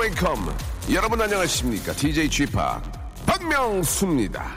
[0.00, 0.54] Welcome.
[0.92, 1.92] 여러분 안녕하십니까?
[1.92, 2.56] DJ Chip
[3.26, 4.56] 박명수입니다.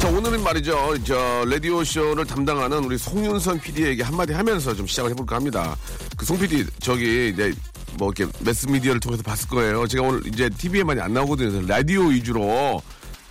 [0.00, 0.96] 자, 오늘은 말이죠.
[1.04, 5.76] 저, 라디오쇼를 담당하는 우리 송윤선 PD에게 한마디 하면서 좀 시작을 해볼까 합니다.
[6.16, 7.52] 그 송 PD, 저기, 이제,
[7.98, 9.86] 뭐, 이렇게 매스미디어를 통해서 봤을 거예요.
[9.86, 11.66] 제가 오늘 이제 TV에 많이 안 나오거든요.
[11.66, 12.80] 라디오 위주로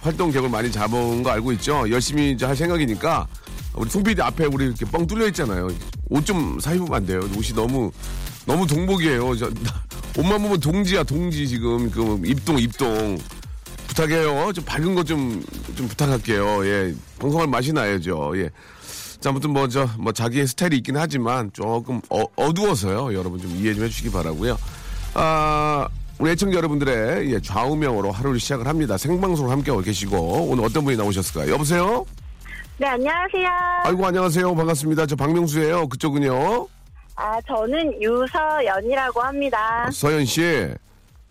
[0.02, 1.89] 활동 격을 많이 잡은 거 알고 있죠?
[1.89, 3.28] 열심히 이제 할 생각이니까
[3.73, 5.70] 우리 송 PD 앞에 우리 이렇게 뻥 뚫려 있잖아요.
[6.09, 7.20] 옷 좀 사입으면 안 돼요.
[7.36, 7.92] 옷이 너무,
[8.45, 9.36] 너무 동복이에요.
[9.38, 9.50] 저,
[10.17, 11.89] 옷만 보면 동지야, 동지 지금.
[11.89, 13.17] 그 입동, 입동.
[14.00, 14.53] 부탁해요.
[14.53, 15.44] 좀 밝은 거 좀,
[15.75, 16.66] 좀 부탁할게요.
[16.66, 16.94] 예.
[17.19, 18.31] 방송할 맛이 나야죠.
[18.38, 18.50] 예.
[19.19, 23.14] 자, 아무튼 뭐, 저, 뭐, 자기의 스타일이 있긴 하지만 조금 어, 어두워서요.
[23.14, 24.58] 여러분 좀 이해 좀 해주시기 바라고요
[25.16, 28.97] 아, 우리 애청자 여러분들의 예, 좌우명으로 하루를 시작을 합니다.
[28.97, 31.52] 생방송으로 함께하고 계시고, 오늘 어떤 분이 나오셨을까요?
[31.52, 32.05] 여보세요?
[32.77, 33.50] 네, 안녕하세요.
[33.83, 34.55] 아이고, 안녕하세요.
[34.55, 35.08] 반갑습니다.
[35.08, 35.89] 저 박명수예요.
[35.89, 36.67] 그쪽은요?
[37.17, 39.89] 아, 저는 유서연이라고 합니다.
[39.92, 40.70] 서현 씨.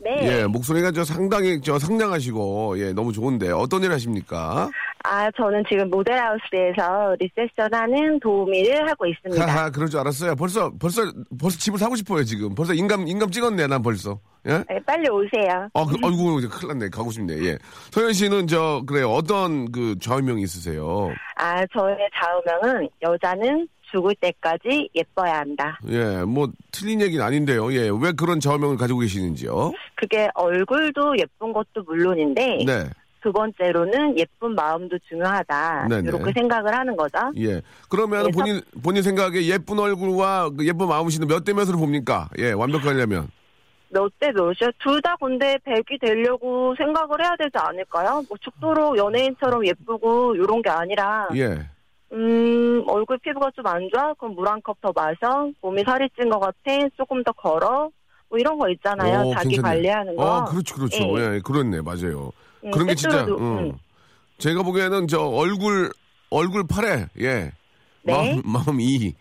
[0.01, 0.17] 네.
[0.23, 4.71] 예, 목소리가 저 상당히 저 상냥하시고, 예, 너무 좋은데, 어떤 일 하십니까?
[5.05, 9.45] 아, 저는 지금 모델하우스에서 리셉션 하는 도우미를 하고 있습니다.
[9.47, 10.37] 하하, 그럴 줄 알았어요.
[10.37, 11.03] 벌써, 벌써,
[11.41, 12.55] 벌써 집을 사고 싶어요, 지금.
[12.55, 14.19] 벌써 인감, 인감 찍었네, 난 벌써.
[14.47, 14.63] 예?
[14.69, 15.69] 네, 빨리 오세요.
[15.75, 16.91] 아, 그, 아이고, 이제 큰일 났네.
[16.91, 17.59] 가고 싶네, 예.
[17.91, 19.11] 서현 씨는 저, 그래요.
[19.11, 21.11] 어떤 그 좌우명이 있으세요?
[21.37, 25.79] 아, 저의 좌우명은 여자는 죽을 때까지 예뻐야 한다.
[25.89, 27.73] 예, 뭐, 틀린 얘기는 아닌데요.
[27.73, 29.73] 예, 왜 그런 좌우명을 가지고 계시는지요?
[29.97, 32.85] 그게 얼굴도 예쁜 것도 물론인데 네,
[33.23, 35.89] 두 번째로는 예쁜 마음도 중요하다.
[35.89, 36.09] 네네.
[36.09, 37.19] 이렇게 생각을 하는 거죠.
[37.39, 37.61] 예.
[37.89, 42.29] 그러면 그래서- 본인, 본인 생각에 예쁜 얼굴과 그 예쁜 마음씨는 몇 대 몇으로 봅니까?
[42.39, 43.29] 예, 완벽하려면.
[43.91, 44.71] 몇 대 몇이요?
[44.83, 48.23] 둘 다 근데 100이 되려고 생각을 해야 되지 않을까요?
[48.29, 51.59] 뭐 죽도록 연예인처럼 예쁘고 이런 게 아니라 예.
[52.13, 54.15] 음, 얼굴 피부가 좀 안 좋아?
[54.15, 55.51] 그럼 물 한 컵 더 마셔.
[55.61, 56.57] 몸이 살이 찐 것 같아.
[56.97, 57.91] 조금 더 걸어.
[58.31, 59.27] 뭐 이런 거 있잖아요.
[59.29, 59.69] 오, 자기 괜찮네.
[59.77, 60.23] 관리하는 거.
[60.25, 61.19] 어, 그렇죠, 그렇죠.
[61.21, 61.35] 예.
[61.37, 62.31] 예, 그렇네, 맞아요.
[62.65, 63.39] 음, 그런 게 진짜, 음.
[63.41, 63.73] 음.
[64.39, 65.91] 제가 보기에는 저 얼굴,
[66.31, 67.53] 얼굴 팔에, 예.
[68.03, 68.13] 네.
[68.13, 69.15] 마음, 마음 이.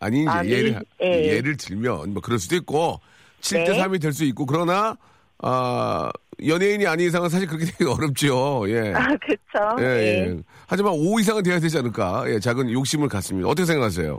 [0.00, 1.24] 아니, 이제 마음이, 예를, 예.
[1.36, 3.00] 예를 들면, 뭐 그럴 수도 있고,
[3.40, 3.82] 7대 네.
[3.82, 4.96] 3이 될수 있고, 그러나,
[5.38, 6.10] 아,
[6.46, 8.64] 연예인이 아닌 이상은 사실 그렇게 되기 어렵죠.
[8.68, 8.92] 예.
[8.94, 9.76] 아, 그쵸.
[9.80, 10.26] 예, 예.
[10.28, 10.36] 예.
[10.66, 12.24] 하지만 5 이상은 돼야 되지 않을까.
[12.28, 13.48] 예, 작은 욕심을 갖습니다.
[13.48, 14.18] 어떻게 생각하세요?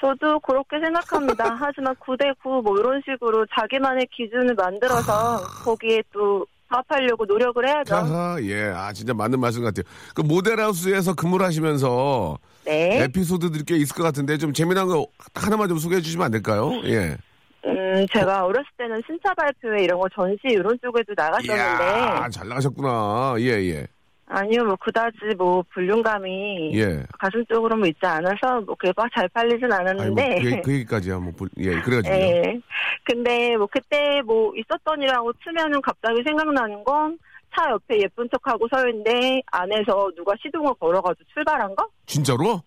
[0.00, 1.56] 저도 그렇게 생각합니다.
[1.60, 7.94] 하지만 9대 9 뭐 이런 식으로 자기만의 기준을 만들어서 거기에 또 합하려고 노력을 해야죠.
[7.94, 8.64] 하하, 예.
[8.74, 9.84] 아, 진짜 맞는 말씀 같아요.
[10.14, 13.02] 그 모델하우스에서 근무를 하시면서 네.
[13.02, 16.72] 에피소드들이 꽤 있을 것 같은데 좀 재미난 거 하나만 좀 소개해 주시면 안 될까요?
[16.84, 17.16] 예.
[17.64, 22.48] 음, 제가 어 렸을 때는 신차 발표회 이런 거 전시 이런 쪽에도 나갔었는데 이야, 잘
[22.48, 23.34] 나가셨구나.
[23.38, 23.86] 예, 예.
[24.26, 27.02] 아니요, 뭐 그다지 뭐 불륜감이 예.
[27.18, 30.40] 가슴 쪽으로 뭐 있지 않아서 뭐 그게 막 잘 팔리진 않았는데.
[30.40, 31.18] 그, 얘기- 그 얘기까지야.
[31.18, 32.18] 뭐, 볼- 예, 그래가지고요.
[32.18, 32.60] 예.
[33.04, 37.18] 근데 뭐 그때 뭐 있었던 일하고 치면은 갑자기 생각나는 건
[37.54, 41.86] 차 옆에 예쁜 척하고 서 있는데 안에서 누가 시동을 걸어가지고 출발한 거?
[42.06, 42.62] 진짜로?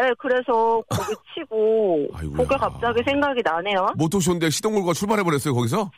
[0.00, 2.46] 예, 그래서 거기 치고 아이고야.
[2.58, 3.86] 갑자기 생각이 나네요.
[3.96, 5.90] 모토쇼인데 시동 걸고 출발해버렸어요, 거기서?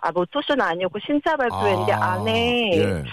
[0.00, 3.04] 아 모토쇼는 아니었고 신차 발표회인데 아, 안에 예.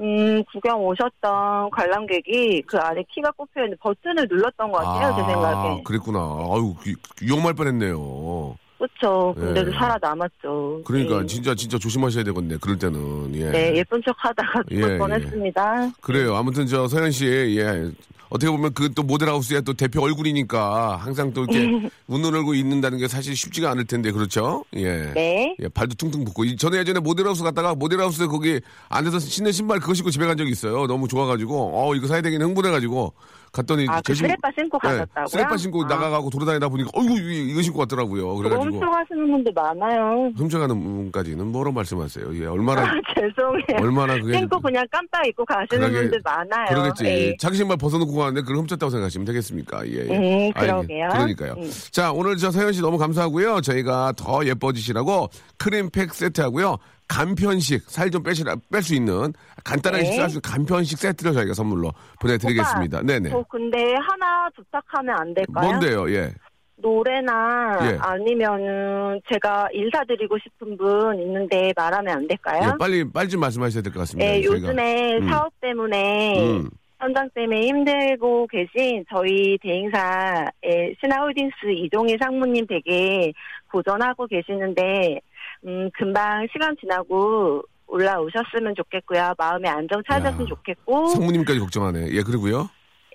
[0.00, 5.82] 음 구경 오셨던 관람객이 그 안에 키가 꼽혀 있는 버튼을 눌렀던 것 같아요 제 생각에.
[5.84, 6.18] 그랬구나.
[6.18, 8.56] 아유, 위- 위험할 뻔했네요.
[8.78, 9.32] 그렇죠.
[9.38, 9.74] 근데도 예.
[9.76, 10.80] 살아남았죠.
[10.84, 11.26] 그러니까 예.
[11.26, 12.56] 진짜 진짜 조심하셔야 되겠네.
[12.60, 13.32] 그럴 때는.
[13.36, 13.50] 예.
[13.50, 14.98] 네 예쁜 척 하다가 예, 예.
[14.98, 15.90] 뻔했습니다.
[16.00, 16.34] 그래요.
[16.34, 17.26] 아무튼 저 서현 씨,
[17.60, 17.88] 예.
[18.32, 23.06] 어떻게 보면 그 또 모델하우스의 또 대표 얼굴이니까 항상 또 이렇게 웃는 얼굴 있는다는 게
[23.08, 24.64] 사실 쉽지가 않을 텐데 그렇죠?
[24.74, 25.12] 예.
[25.14, 25.56] 네.
[25.60, 26.44] 예, 발도 퉁퉁 붓고.
[26.44, 30.50] 이- 저는 예전에 모델하우스 갔다가 모델하우스 거기 안에서 신는 신발 그거 신고 집에 간 적이
[30.50, 30.86] 있어요.
[30.86, 33.12] 너무 좋아가지고, 어, 이거 사야 되긴 흥분해가지고.
[33.52, 35.26] 갔더니 아, 그 쓰레빠 신고 네, 가셨다고요?
[35.26, 35.86] 쓰레빠 신고 아.
[35.88, 38.22] 나가고 돌아다니다 보니까 어이구 이- 이거 신고 왔더라고요.
[38.36, 40.32] 그거 그래가지고 훔쳐가시는 분들 많아요.
[40.36, 42.34] 훔쳐가는 분까지는 뭐로 말씀하세요?
[42.42, 43.82] 예, 얼마나 아, 죄송해요.
[43.86, 46.66] 얼마나 그게 신고 그냥 깜빡 잊고 가시는 그러게- 분들 많아요.
[46.70, 47.04] 그러겠지.
[47.04, 47.36] 예.
[47.38, 49.86] 자기 신발 벗어놓고 가는데 그걸 훔쳤다고 생각하시면 되겠습니까?
[49.86, 50.08] 예.
[50.08, 50.46] 예.
[50.48, 51.08] 음, 그러게요.
[51.12, 51.52] 그러니까요.
[51.58, 51.70] 음.
[51.90, 53.60] 자, 오늘 저 서현 씨 너무 감사하고요.
[53.60, 55.28] 저희가 더 예뻐지시라고
[55.58, 56.78] 크림 팩 세트 하고요.
[57.12, 59.32] 간편식 살 좀 빼시라 뺄 수 있는
[59.64, 60.08] 간단하게 네.
[60.10, 63.02] 식사할 수 있는 간편식 세트를 저희가 선물로 보내드리겠습니다.
[63.02, 63.30] 네네.
[63.30, 65.66] 저 근데 하나 부탁하면 안 될까요?
[65.68, 66.10] 뭔데요?
[66.10, 66.32] 예.
[66.76, 67.98] 노래나 예.
[68.00, 72.72] 아니면은 제가 인사드리고 싶은 분 있는데 말하면 안 될까요?
[72.74, 74.28] 예, 빨리 빨리 좀 말씀하셔야 될 것 같습니다.
[74.30, 74.68] 네, 저희가.
[74.68, 75.28] 요즘에 음.
[75.28, 76.68] 사업 때문에 음.
[76.98, 83.32] 현장 때문에 힘들고 계신 저희 대행사의 신하홀딩스 이종희 상무님 댁에
[83.70, 85.20] 고전하고 계시는데
[85.66, 89.34] 음, 금방 시간 지나고 올라오셨으면 좋겠고요.
[89.38, 92.08] 마음의 안정 찾았으면 야, 좋겠고 상무님까지 걱정하네.
[92.10, 92.68] 예, 그리고요.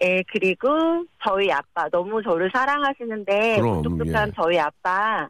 [0.03, 0.67] 예, 그리고
[1.27, 4.31] 저희 아빠 너무 저를 사랑하시는데 그럼, 똑똑한 예.
[4.35, 5.27] 저희 아빠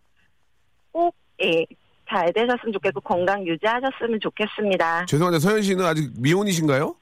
[0.91, 1.65] 꼭 예,
[2.09, 5.05] 잘 되셨으면 좋겠고 건강 유지하셨으면 좋겠습니다.
[5.05, 6.95] 죄송한데 서현 씨는 아직 미혼이신가요?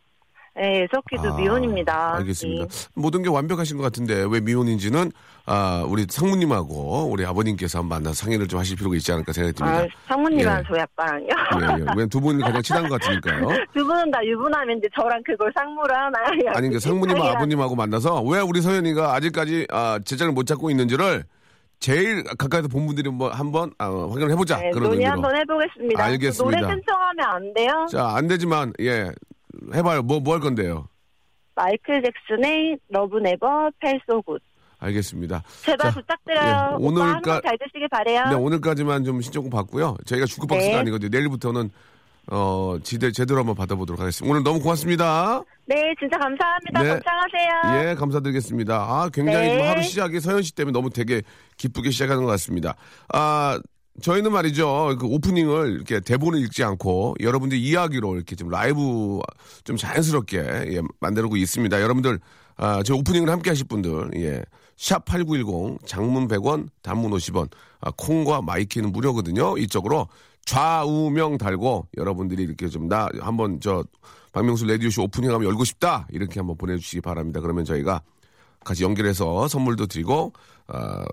[0.58, 2.16] 예, 석희도 아, 미혼입니다.
[2.18, 2.64] 알겠습니다.
[2.64, 2.68] 예.
[2.96, 5.12] 모든 게 완벽하신 것 같은데 왜 미혼인지는
[5.48, 9.80] 아, 우리 상무님하고 우리 아버님께서 한번 만나서 상의를 좀 하실 필요가 있지 않을까 생각이 듭니다.
[9.80, 10.64] 아, 상무님이랑 예.
[10.68, 11.28] 저희 아빠랑요.
[11.28, 11.86] 예, 예.
[11.96, 13.48] 왜두 분이 가장 친한 것 같으니까요.
[13.74, 16.18] 두 분은 다 유부남인데 저랑 그걸 하나.
[16.56, 20.72] 아니, 그 상무님과 상이랑- 아버님하고 만나서 왜 우리 서현이가 아직까지 아, 제 짝을 못 잡고
[20.72, 21.24] 있는지를
[21.80, 24.58] 제일 가까이서 본 분들이 뭐 한번 아, 확인을 해보자.
[24.58, 25.12] 네, 그런 논의 의미로.
[25.12, 26.04] 한번 해보겠습니다.
[26.04, 26.60] 알겠습니다.
[26.60, 27.86] 노래 신청하면 안 돼요?
[27.92, 29.12] 자, 안 되지만, 예.
[29.76, 30.02] 해봐요.
[30.02, 30.88] 뭐, 뭐 할 건데요?
[31.54, 34.42] 마이클 잭슨의 Love Never Felt So Good.
[34.86, 35.44] 알겠습니다.
[35.64, 36.70] 제발 자, 부탁드려요.
[36.72, 38.24] 예, 오늘 오늘까- 항상 잘 되시길 바래요.
[38.30, 39.98] 네, 오늘까지만 좀 신청곡 받고요.
[40.06, 40.78] 저희가 주크박스가 네.
[40.80, 41.10] 아니거든요.
[41.10, 41.70] 내일부터는,
[42.32, 44.32] 어, 지대, 제대로 한번 받아보도록 하겠습니다.
[44.32, 45.42] 오늘 너무 고맙습니다.
[45.66, 46.82] 네, 진짜 감사합니다.
[46.84, 46.90] 네.
[47.00, 47.90] 건강하세요.
[47.92, 48.76] 예, 감사드리겠습니다.
[48.76, 49.58] 아, 굉장히 네.
[49.58, 51.22] 좀 하루 시작이 서현 씨 때문에 너무 되게
[51.58, 52.76] 기쁘게 시작하는 것 같습니다.
[53.14, 53.60] 아,
[54.02, 54.98] 저희는 말이죠.
[55.00, 59.22] 그 오프닝을 이렇게 대본을 읽지 않고 여러분들 이야기로 이렇게 좀 라이브
[59.64, 61.82] 좀 자연스럽게 예, 만들고 있습니다.
[61.82, 62.20] 여러분들,
[62.58, 64.42] 아, 저 오프닝을 함께 하실 분들, 예.
[64.78, 67.50] 샵8910 장문 100원, 단문 50원,
[67.82, 69.58] 아, 콩과 마이케이는 무료거든요.
[69.58, 70.08] 이쪽으로
[70.46, 73.84] 좌우명 달고 여러분들이 이렇게 좀 나 한번 저
[74.32, 77.40] 박명수 라디오쇼 오프닝 하면 열고 싶다 이렇게 한번 보내주시기 바랍니다.
[77.40, 78.02] 그러면 저희가
[78.64, 80.34] 같이 연결해서 선물도 드리고
[80.68, 81.04] 어,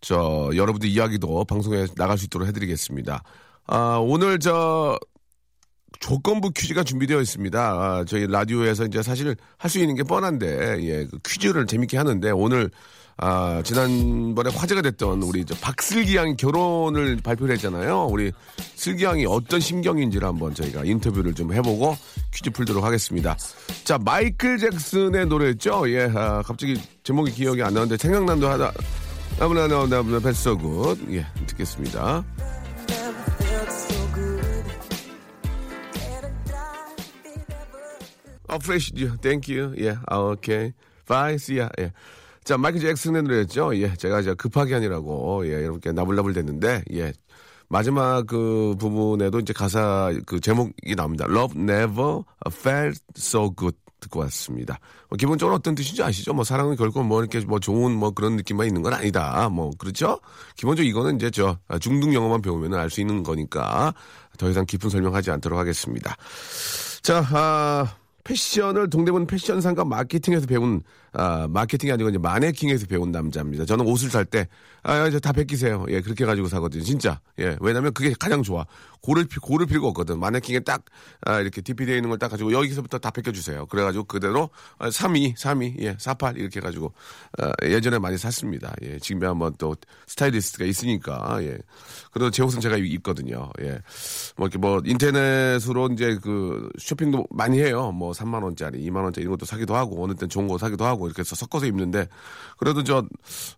[0.00, 3.22] 저 여러분들 이야기도 방송에 나갈 수 있도록 해드리겠습니다.
[3.66, 4.98] 아, 오늘 저
[6.00, 7.60] 조건부 퀴즈가 준비되어 있습니다.
[7.60, 12.30] 아, 저희 라디오에서 이제 사실 할 수 있는 게 뻔한데 예, 그 퀴즈를 재밌게 하는데
[12.30, 12.70] 오늘
[13.18, 18.06] 아, 지난번에 화제가 됐던 우리 저 박슬기 양이 결혼을 발표를 했잖아요.
[18.10, 18.30] 우리
[18.74, 21.96] 슬기 양이 어떤 심경인지를 한번 저희가 인터뷰를 좀 해보고
[22.32, 23.36] 퀴즈 풀도록 하겠습니다.
[23.84, 25.90] 자, 마이클 잭슨의 노래였죠.
[25.92, 28.72] 예, 아, 갑자기 제목이 기억이 안 나는데 생각난도 하다.
[29.40, 30.98] 아무나 나온다, love never felt so good.
[31.10, 32.22] 예, 듣겠습니다.
[38.48, 39.74] 어, fresh, thank you.
[39.80, 40.72] 예, 아, 오케이.
[41.06, 41.68] bye, see ya.
[41.80, 41.92] 예.
[42.44, 43.76] 자, 마이클 잭슨의 노래였죠.
[43.76, 47.12] 예, 제가 이제 급하게 하니라고, 예, 이렇게 나불나불 됐는데, 예.
[47.68, 51.26] 마지막 그 부분에도 이제 가사 그 제목이 나옵니다.
[51.28, 53.76] Love never felt so good.
[53.98, 54.78] 듣고 왔습니다.
[55.08, 56.34] 뭐 기본적으로 어떤 뜻인지 아시죠?
[56.34, 59.48] 뭐 사랑은 결코 뭐 이렇게 뭐 좋은 뭐 그런 느낌만 있는 건 아니다.
[59.48, 60.20] 뭐 그렇죠?
[60.54, 63.94] 기본적으로 이거는 이제 저 중등 영어만 배우면 알 수 있는 거니까
[64.38, 66.14] 더 이상 깊은 설명하지 않도록 하겠습니다.
[67.02, 70.82] 자, 아, 패션을 동대문 패션상과 마케팅에서 배운
[71.18, 73.64] 아, 마케팅이 아니고 이제 마네킹에서 배운 남자입니다.
[73.64, 74.46] 저는 옷을 살 때
[74.82, 75.86] 아, 이제 다 벗기세요.
[75.88, 76.82] 예, 그렇게 가지고 사거든요.
[76.84, 77.20] 진짜.
[77.38, 78.66] 예, 왜냐면 그게 가장 좋아.
[79.02, 80.18] 고를 피- 고를 필요가 없거든.
[80.20, 80.84] 마네킹에 딱
[81.24, 83.66] 아, 이렇게 디피되어 있는 걸 딱 가지고 여기서부터 다 벗겨주세요.
[83.66, 86.92] 그래가지고 그대로 아, 32, 32, 예, 48 이렇게 해가지고
[87.38, 88.74] 아, 예전에 많이 샀습니다.
[88.82, 89.74] 예, 지금에 한번 또
[90.06, 91.58] 스타일리스트가 있으니까 예.
[92.10, 93.50] 그래도 제 옷은 제가 입거든요.
[93.62, 93.78] 예,
[94.36, 97.90] 뭐 이렇게 뭐 인터넷으로 이제 그 쇼핑도 많이 해요.
[97.92, 101.05] 뭐 3만 원짜리, 2만 원짜리 이런 것도 사기도 하고 어느 땐 좋은 거 사기도 하고
[101.06, 102.08] 이렇게 해서 섞어서 입는데
[102.58, 103.06] 그래도 저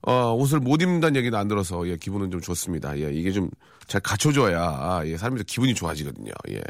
[0.02, 2.98] 어, 옷을 못 입는다는 얘기는 안 들어서 예, 기분은 좀 좋습니다.
[2.98, 3.50] 예, 이게 좀
[3.88, 6.30] 잘 갖춰줘야 아, 예, 사람들이 기분이 좋아지거든요.
[6.50, 6.60] 예.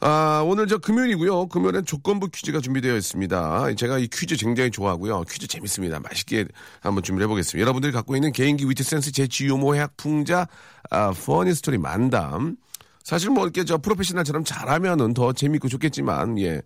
[0.00, 1.46] 아, 오늘 저 금요일이고요.
[1.46, 3.74] 금요일엔 조건부 퀴즈가 준비되어 있습니다.
[3.76, 5.22] 제가 이 퀴즈 굉장히 좋아하고요.
[5.22, 5.98] 퀴즈 재밌습니다.
[6.00, 6.44] 맛있게
[6.82, 7.62] 한번 준비를 해보겠습니다.
[7.62, 10.46] 여러분들이 갖고 있는 개인기 위트센스, 재치, 유머, 해학, 풍자,
[10.90, 12.56] 아, funny story 만담.
[13.04, 16.60] 사실 뭐 이렇게 저 프로페셔널처럼 잘하면은 더 재밌고 좋겠지만, 예.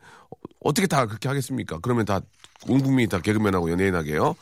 [0.61, 1.79] 어떻게 다 그렇게 하겠습니까?
[1.81, 2.21] 그러면 다
[2.69, 4.35] 온 국민이 다 개그맨하고 연예인하게요.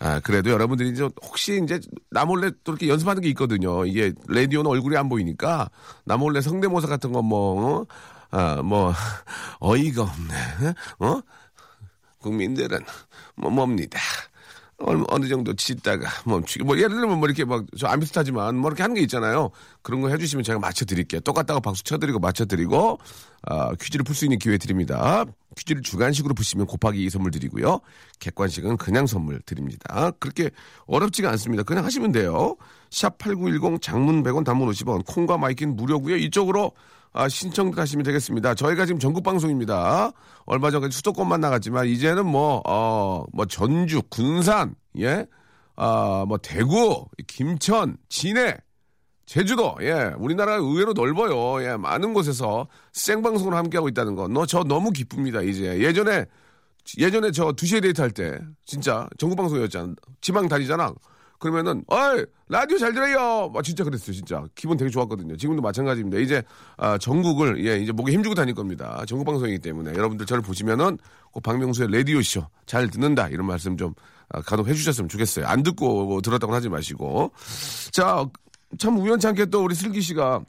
[0.00, 1.80] 아, 그래도 여러분들이 이제 혹시 이제
[2.10, 3.86] 나 몰래 또 이렇게 연습하는 게 있거든요.
[3.86, 5.70] 이게 라디오는 얼굴이 안 보이니까
[6.04, 7.86] 나 몰래 성대모사 같은 거 뭐, 어?
[8.30, 8.92] 아, 뭐,
[9.60, 10.34] 어이가 없네.
[10.98, 11.20] 어?
[12.18, 12.80] 국민들은
[13.36, 13.98] 뭐 뭡니다.
[14.84, 19.02] 어느, 정도 짓다가 멈추고 뭐 예를 들면 뭐 이렇게 막저안 비슷하지만 뭐 이렇게 하는 게
[19.02, 19.50] 있잖아요.
[19.82, 21.20] 그런 거 해주시면 제가 맞춰드릴게요.
[21.20, 22.98] 똑같다고 박수 쳐드리고 맞춰드리고
[23.44, 25.24] 아, 퀴즈를 풀 수 있는 기회 드립니다.
[25.56, 27.80] 퀴즈를 주관식으로 푸시면 곱하기 2 선물 드리고요.
[28.20, 30.12] 객관식은 그냥 선물 드립니다.
[30.20, 30.50] 그렇게
[30.86, 31.62] 어렵지가 않습니다.
[31.62, 32.56] 그냥 하시면 돼요.
[32.90, 36.16] 샵 8910 장문 100원 단문 50원 콩과 마이케이 무료고요.
[36.16, 36.72] 이쪽으로
[37.14, 38.54] 아, 신청하시면 되겠습니다.
[38.54, 40.12] 저희가 지금 전국 방송입니다.
[40.46, 45.26] 얼마 전까지 수도권만 나갔지만 이제는 뭐, 어, 뭐 전주, 군산, 예,
[45.76, 48.56] 아, 뭐 대구, 김천, 진해,
[49.26, 51.62] 제주도, 예, 우리나라가 의외로 넓어요.
[51.64, 54.26] 예, 많은 곳에서 생방송을 함께하고 있다는 거.
[54.28, 55.80] 너, 저 너무 기쁩니다, 이제.
[55.80, 56.24] 예전에,
[56.98, 59.94] 예전에 저 2시에 데이트 할 때, 진짜 전국방송이었잖아.
[60.22, 60.92] 지방 다니잖아.
[61.42, 63.50] 그러면은, 어이, 라디오 잘 들어요!
[63.52, 64.44] 막 진짜 그랬어요, 진짜.
[64.54, 65.36] 기분 되게 좋았거든요.
[65.36, 66.18] 지금도 마찬가지입니다.
[66.18, 66.40] 이제,
[66.76, 69.02] 아, 전국을, 예, 이제 목에 힘주고 다닐 겁니다.
[69.08, 69.90] 전국 방송이기 때문에.
[69.90, 70.98] 여러분들 저를 보시면은
[71.32, 73.28] 꼭 박명수의 라디오 쇼 잘 듣는다.
[73.28, 73.92] 이런 말씀 좀
[74.28, 75.46] 아, 간혹 해주셨으면 좋겠어요.
[75.46, 77.32] 안 듣고 뭐 들었다고 하지 마시고.
[77.90, 78.24] 자,
[78.78, 80.42] 참 우연찮게 또 우리 슬기 씨가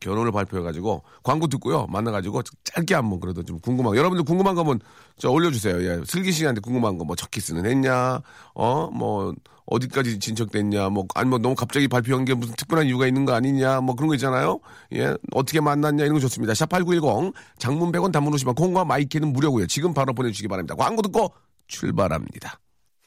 [0.00, 3.98] 결혼을 발표해가지고 광고 듣고요 만나가지고 짧게 한번 그래도 좀 궁금한 거.
[3.98, 4.80] 여러분들 궁금한 거 한번
[5.18, 5.82] 저 올려주세요.
[5.82, 8.20] 예, 슬기 씨한테 궁금한 거 뭐 첫 키스는 했냐,
[8.54, 9.34] 어 뭐
[9.68, 13.80] 어디까지 진척됐냐, 뭐 아니 뭐 너무 갑자기 발표한 게 무슨 특별한 이유가 있는 거 아니냐,
[13.80, 14.60] 뭐 그런 거 있잖아요.
[14.92, 16.54] 예, 어떻게 만났냐 이런 거 좋습니다.
[16.54, 19.66] 샵 #8910 장문 100원 단문 50원 콩과 마이케이는 무료고요.
[19.66, 20.76] 지금 바로 보내주시기 바랍니다.
[20.76, 21.32] 광고 듣고
[21.66, 22.60] 출발합니다.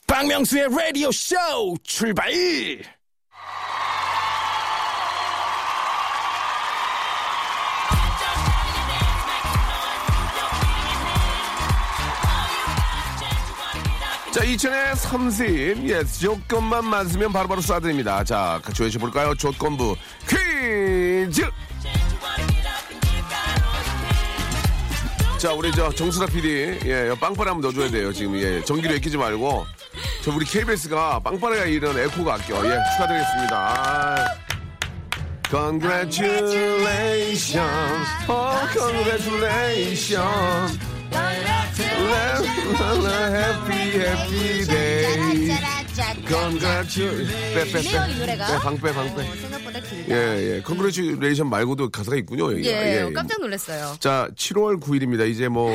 [0.07, 1.35] 박명수의 라디오 쇼
[1.83, 2.29] 출발!
[14.31, 15.89] 자, 2000의 30.
[15.89, 18.23] 예, 조건만 맞으면 바로바로 쏴드립니다.
[18.23, 19.33] 자, 같이 외쳐볼까요?
[19.35, 19.95] 조건부
[20.27, 21.49] 퀴즈!
[25.39, 28.13] 자, 우리 저 정수라 PD, 예, 빵빠레 한번 넣어줘야 돼요.
[28.13, 29.65] 지금, 예, 전기료 아끼지 말고.
[30.23, 32.63] 저 우리 KBS가 빵빠레가 이런 에코가 아껴.
[32.65, 33.57] 예, 축하드리겠습니다.
[33.57, 34.27] 아.
[35.49, 38.07] Congratulations.
[38.27, 40.77] Oh, congratulations.
[42.59, 45.49] Happy, happy day.
[46.27, 47.31] Congratulations.
[47.53, 48.11] 빼, 빼, 빼.
[48.11, 48.47] 이 노래가.
[48.47, 49.21] 빼, 방 빼, 방 빼.
[49.21, 50.15] 어, 생각보다 길다.
[50.15, 50.63] 예, 예.
[50.65, 52.51] Congratulation 말고도 가사가 있군요.
[52.51, 52.69] 여기가.
[52.69, 53.95] 예, 깜짝 놀랐어요.
[53.99, 55.27] 자, 7월 9일입니다.
[55.29, 55.71] 이제 뭐,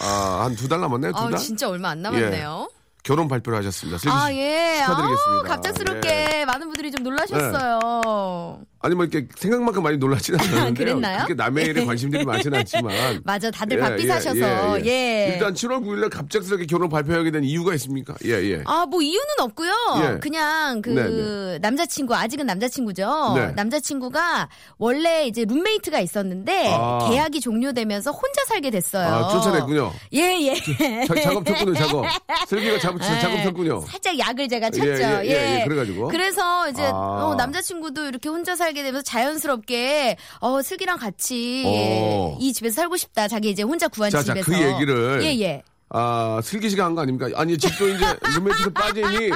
[0.00, 1.12] 아, 한 두 달 남았나요?
[1.12, 1.38] 두 아, 달?
[1.38, 2.70] 진짜 얼마 안 남았네요.
[3.02, 3.98] 결혼 발표를 하셨습니다.
[3.98, 4.22] 슬기 씨.
[4.22, 4.78] 아, 예.
[4.86, 5.32] 축하드리겠습니다.
[5.32, 6.44] 아우, 갑작스럽게 예.
[6.44, 8.60] 많은 분들이 좀 놀라셨어요.
[8.82, 10.74] 아니, 뭐 이렇게 생각만큼 많이 놀라지는 않았는데요.
[10.74, 11.16] 그랬나요?
[11.18, 13.20] 그렇게 남의 일에 관심들이 많지는 않지만.
[13.24, 14.86] 맞아, 다들 예, 바삐 예, 사셔서.
[14.86, 15.32] 예.
[15.34, 18.14] 일단 7월 9일날 갑작스럽게 결혼 발표하게 된 이유가 있습니까?
[18.24, 18.62] 예, 예.
[18.64, 19.72] 아, 뭐 이유는 없고요.
[20.02, 20.18] 예.
[20.20, 23.34] 그냥 그 네, 남자친구 아직은 남자친구죠.
[23.36, 23.52] 네.
[23.52, 27.06] 남자친구가 원래 이제 룸메이트가 있었는데 아.
[27.10, 29.06] 계약이 종료되면서 혼자 살게 됐어요.
[29.06, 29.92] 아, 쫓아냈군요.
[30.14, 31.04] 예, 예.
[31.04, 32.06] 자, 작업 쳤군요, 작업.
[32.48, 33.80] 슬기가 작업, 작업 쳤군요.
[33.86, 34.88] 살짝 약을 제가 쳤죠.
[34.88, 36.08] 예, 예, 예, 예, 그래가지고.
[36.08, 36.90] 그래서 이제 아.
[36.94, 42.36] 어, 남자친구도 이렇게 혼자 살게 되면서 자연스럽게 어 슬기랑 같이 어.
[42.40, 43.28] 이 집에서 살고 싶다.
[43.28, 44.46] 자기 이제 혼자 구한 자, 자, 집에서.
[44.50, 45.20] 그 얘기를.
[45.22, 45.62] 예, 예.
[45.92, 47.28] 아, 슬기 씨가 한 거 아닙니까?
[47.34, 48.04] 아니, 집도 이제
[48.36, 49.28] 룸메이트도 빠지니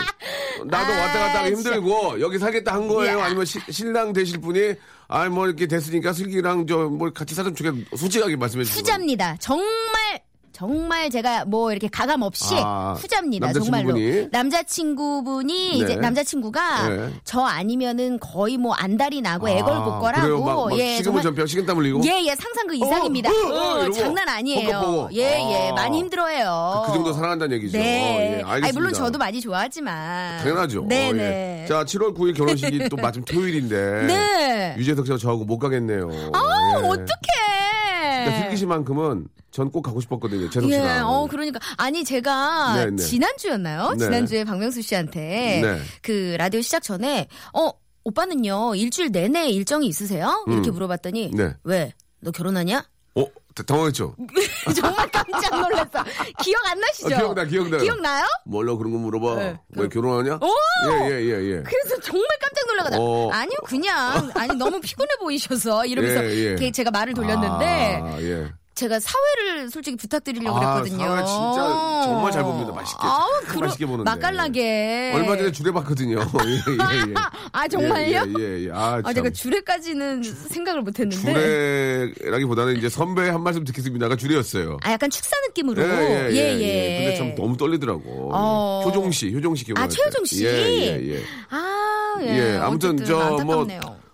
[0.67, 1.71] 나도 아, 왔다 갔다 하기 진짜.
[1.75, 3.19] 힘들고 여기 살겠다 한 거예요?
[3.19, 3.23] 예.
[3.23, 4.75] 아니면 시- 신랑 되실 분이
[5.09, 8.79] 아, 뭐 이렇게 됐으니까 슬기랑 저 뭐 같이 살면 좋겠 솔직하게 말씀해 주세요.
[8.79, 9.37] 후자입니다.
[9.41, 9.67] 정말
[10.55, 13.49] 정말 제가 뭐 이렇게 가감 없이 아, 후자입니다.
[13.49, 14.05] 남자친구분이?
[14.05, 15.77] 정말로 남자친구분이 네.
[15.79, 17.11] 이제 남자친구가 네.
[17.25, 20.41] 저 아니면은 거의 뭐 안달이 나고 아, 애걸복걸하고 그래요?
[20.45, 22.03] 막, 막예 식은물 전병, 식은땀 흘리고?
[22.05, 23.31] 예예 상상 그 이상입니다.
[23.31, 25.09] 어, 어, 어, 이러고 장난 아니에요.
[25.13, 25.75] 예예 아.
[25.75, 26.85] 많이 힘들어해요.
[26.87, 27.77] 그 정도 사랑한다는 얘기죠.
[27.77, 28.39] 네.
[28.39, 28.71] 예, 아니.
[28.71, 30.39] 물론 저도 많이 좋아하지만.
[30.39, 30.87] 당연하죠.
[30.89, 31.63] 네네.
[31.65, 31.67] 예.
[31.67, 34.07] 자, 7월 9일 결혼식이 또 마침 토요일인데.
[34.07, 34.75] 네.
[34.79, 36.11] 유재석 씨가 저하고 못 가겠네요.
[36.33, 36.87] 아, 예.
[36.87, 37.64] 어떡해.
[38.25, 40.51] 그러니까 슬기 씨만큼은 전 꼭 가고 싶었거든요.
[40.51, 41.09] 재석 예, 씨랑.
[41.09, 41.61] 어, 그러니까.
[41.77, 42.97] 아니, 제가 네, 네.
[43.03, 43.93] 지난주였나요?
[43.93, 44.05] 네.
[44.05, 45.79] 지난주에 박명수 씨한테 네.
[46.03, 47.71] 그 라디오 시작 전에, 어,
[48.05, 50.45] 오빠는요, 일주일 내내 일정이 있으세요?
[50.49, 51.55] 이렇게 물어봤더니, 네.
[51.65, 51.93] 왜?
[52.21, 52.85] 너 결혼하냐?
[53.59, 54.17] 어, 당황했죠?
[54.75, 56.05] 정말 깜짝 놀랐어.
[56.43, 57.15] 기억 안 나시죠?
[57.15, 57.83] 아, 기억나, 기억나요.
[57.83, 58.25] 기억나요?
[58.45, 59.35] 뭘로 그런 거 물어봐.
[59.37, 59.57] 네.
[59.77, 60.41] 왜 결혼하냐?
[60.43, 60.49] 오!
[60.89, 61.63] 예, 예, 예, 예.
[61.63, 63.01] 그래서 정말 깜짝 놀라거든요.
[63.01, 63.31] 어.
[63.31, 66.35] 아니요, 그냥, 아니, 너무 피곤해 보이셔서, 이러면서 예, 예.
[66.51, 68.53] 이렇게 제가 말을 돌렸는데, 아, 예.
[68.75, 71.07] 제가 사회를 솔직히 부탁드리려고 아, 그랬거든요.
[71.09, 72.73] 사회 진짜 정말 잘 봅니다.
[72.73, 73.03] 맛있게.
[73.03, 74.11] 참 그럼 맛있게 보는데.
[74.11, 75.13] 맛깔나게.
[75.15, 76.19] 얼마 전에 주례 봤거든요.
[76.45, 77.15] 예, 예, 예.
[77.53, 78.25] 아, 정말요?
[78.39, 78.71] 예, 예, 예.
[78.73, 79.15] 아, 아, 참.
[79.15, 81.17] 제가 주례까지는 생각을 못 했는데.
[82.15, 84.79] 주례라기보다는 이제 선배 한 말씀 듣겠습니다가 주례였어요.
[84.83, 85.81] 아, 약간 축사 느낌으로.
[85.81, 87.05] 예, 예, 예, 예, 예.
[87.05, 88.31] 근데 참 너무 떨리더라고.
[88.35, 88.83] 어.
[88.87, 89.85] 효종 씨, 효종 씨 기억나.
[89.85, 90.45] 아, 최효종 씨?
[90.45, 91.23] 예, 예, 예.
[91.51, 92.27] 아, 예.
[92.55, 93.67] 예, 아무튼 저 뭐.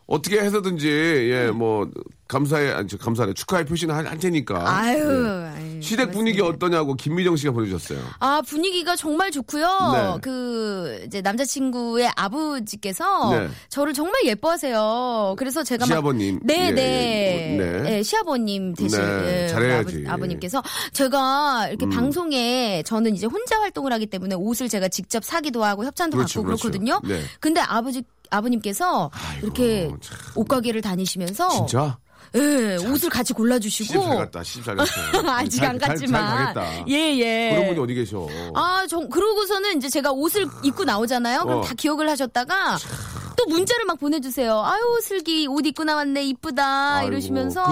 [0.07, 0.89] 어떻게 해서든지
[1.33, 1.89] 예, 뭐
[2.31, 4.63] 감사의 아니 저 감사해 축하의 표시는 할, 할 테니까.
[4.65, 5.59] 아유, 예.
[5.59, 6.41] 아유, 시댁 분위기.
[6.41, 8.01] 어떠냐고 김미정 씨가 보내주셨어요.
[8.21, 9.67] 아, 분위기가 정말 좋고요.
[9.93, 10.21] 네.
[10.23, 13.49] 그, 이제 남자친구의 아버지께서 네.
[13.69, 15.35] 저를 정말 예뻐하세요.
[15.39, 15.87] 그래서 제가 막.
[15.87, 16.41] 시아버님.
[16.45, 16.83] 네, 예, 네.
[17.53, 17.57] 예.
[17.59, 17.83] 네.
[17.83, 19.01] 네, 시아버님 대신.
[19.01, 20.05] 네, 예, 잘해야지.
[20.09, 21.91] 아버, 님께서 제가 이렇게 음.
[21.91, 26.47] 방송에 저는 이제 혼자 활동을 하기 때문에 옷을 제가 직접 사기도 하고 협찬도 그렇죠, 받고
[26.47, 26.63] 그렇죠.
[26.71, 27.01] 그렇거든요.
[27.05, 27.23] 네.
[27.41, 30.19] 근데 아버지, 아버님께서 아이고, 이렇게 참.
[30.37, 31.49] 옷가게를 다니시면서.
[31.49, 31.99] 진짜?
[32.37, 33.85] 예, 옷을 같이 골라주시고.
[33.87, 34.43] 시집 잘 갔다.
[34.43, 34.93] 시집 잘 갔어.
[35.31, 36.55] 아직 잘- 안 잘- 갔지만.
[36.89, 37.51] 예, 예.
[37.55, 38.27] 그런 분이 어디 계셔?
[38.55, 41.43] 아, 정, 그러고서는 이제 제가 옷을 입고 나오잖아요.
[41.45, 41.63] 그럼 어.
[41.63, 42.79] 다 기억을 하셨다가
[43.37, 44.61] 또 문자를 막 보내주세요.
[44.65, 46.23] 아유, 슬기 옷 입고 나왔네.
[46.25, 46.97] 이쁘다.
[46.99, 47.63] 아이고, 이러시면서.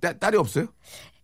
[0.00, 0.66] 그저 딸이 없어요?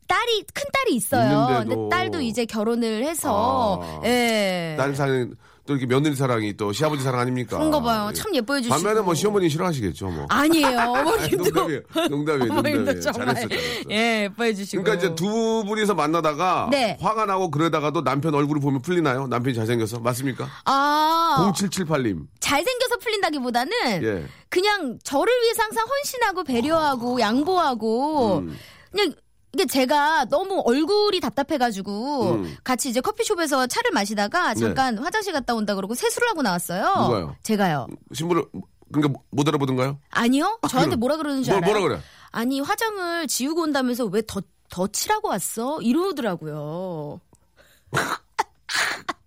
[0.06, 1.48] 딸이, 큰 딸이 있어요.
[1.48, 1.80] 있는데도.
[1.88, 3.80] 근데 딸도 이제 결혼을 해서.
[3.82, 4.00] 아.
[4.04, 4.74] 예.
[4.76, 5.34] 딸 사랑
[5.66, 7.56] 또 이렇게 며느리 사랑이 또 시아버지 사랑 아닙니까?
[7.56, 8.12] 그런가 봐요.
[8.12, 8.74] 참 예뻐해 주시고.
[8.74, 10.26] 반면에 뭐 시어머니 싫어하시겠죠, 뭐.
[10.28, 10.78] 아니에요.
[10.92, 11.36] 어머님도.
[11.44, 11.80] 농담이에요.
[12.10, 12.52] 농담이에요.
[12.52, 13.00] 농담이에요.
[13.00, 13.26] 정말.
[13.34, 13.90] 잘했어, 잘했어.
[13.90, 14.82] 예, 예뻐해 주시고.
[14.82, 16.98] 그러니까 이제 두 분이서 만나다가 네.
[17.00, 19.26] 화가 나고 그러다가도 남편 얼굴을 보면 풀리나요?
[19.26, 20.46] 남편이 잘생겨서 맞습니까?
[20.66, 21.50] 아.
[21.54, 22.26] 0778님.
[22.40, 24.26] 잘생겨서 풀린다기보다는 예.
[24.50, 28.56] 그냥 저를 위해서 항상 헌신하고 배려하고 양보하고 음.
[28.92, 29.14] 그냥
[29.54, 32.56] 이게 제가 너무 얼굴이 답답해가지고 음.
[32.64, 36.82] 같이 이제 커피숍에서 차를 마시다가 잠깐 화장실 갔다 온다 그러고 세수를 하고 나왔어요.
[36.84, 37.00] 네.
[37.02, 37.36] 누가요?
[37.44, 37.86] 제가요.
[38.12, 38.44] 신부를
[38.92, 39.98] 그러니까 못 알아보던가요?
[40.10, 40.58] 아니요.
[40.68, 41.00] 저한테 그럼.
[41.00, 41.72] 뭐라 그러는 줄 뭐, 알아요?
[41.72, 42.02] 뭐라 그래?
[42.32, 45.80] 아니 화장을 지우고 온다면서 왜 더 더 칠하고 왔어?
[45.82, 47.20] 이러더라고요.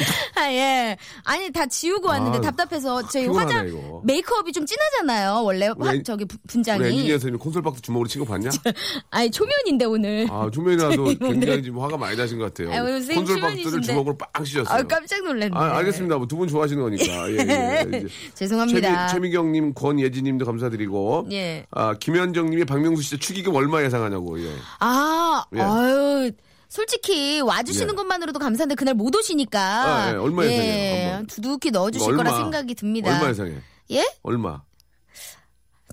[0.36, 0.96] 아, 예.
[1.24, 4.00] 아니, 다 지우고 왔는데 아, 답답해서 저희 피곤하네, 화장, 이거.
[4.04, 5.42] 메이크업이 좀 진하잖아요.
[5.44, 6.84] 원래 화, 우리 엔- 저기 부- 우리 분장이.
[6.84, 8.50] 엔지니어 선생님 콘솔박스 주먹으로 친 거 봤냐?
[9.10, 10.26] 아니, 초면인데 오늘.
[10.30, 12.74] 아, 조면이라도 오늘- 굉장히 지금 화가 많이 나신 것 같아요.
[12.76, 13.82] 아, 오늘 콘솔박스를.
[13.82, 14.78] 주먹으로 빵 씌셨어요.
[14.78, 15.50] 아, 깜짝 놀랐네.
[15.54, 16.16] 아, 알겠습니다.
[16.16, 17.30] 뭐 두분 좋아하시는 거니까.
[17.30, 17.84] 예, 예.
[17.88, 19.08] 이제 죄송합니다.
[19.08, 21.28] 최미, 최미경님, 권예진님도 감사드리고.
[21.32, 21.66] 예.
[21.70, 24.40] 아, 김현정님이 박명수 씨 축의금 얼마 예상하냐고.
[24.42, 24.50] 예.
[24.80, 25.60] 아, 예.
[25.60, 26.30] 아유.
[26.70, 27.96] 솔직히 와주시는 예.
[27.96, 30.16] 것만으로도 감사한데 그날 못 오시니까 아, 예.
[30.16, 31.26] 얼마 예상해요?
[31.26, 32.22] 두둑히 넣어주실 얼마?
[32.22, 33.12] 거라 생각이 듭니다.
[33.12, 33.56] 얼마 예상해?
[33.90, 34.06] 예?
[34.22, 34.62] 얼마?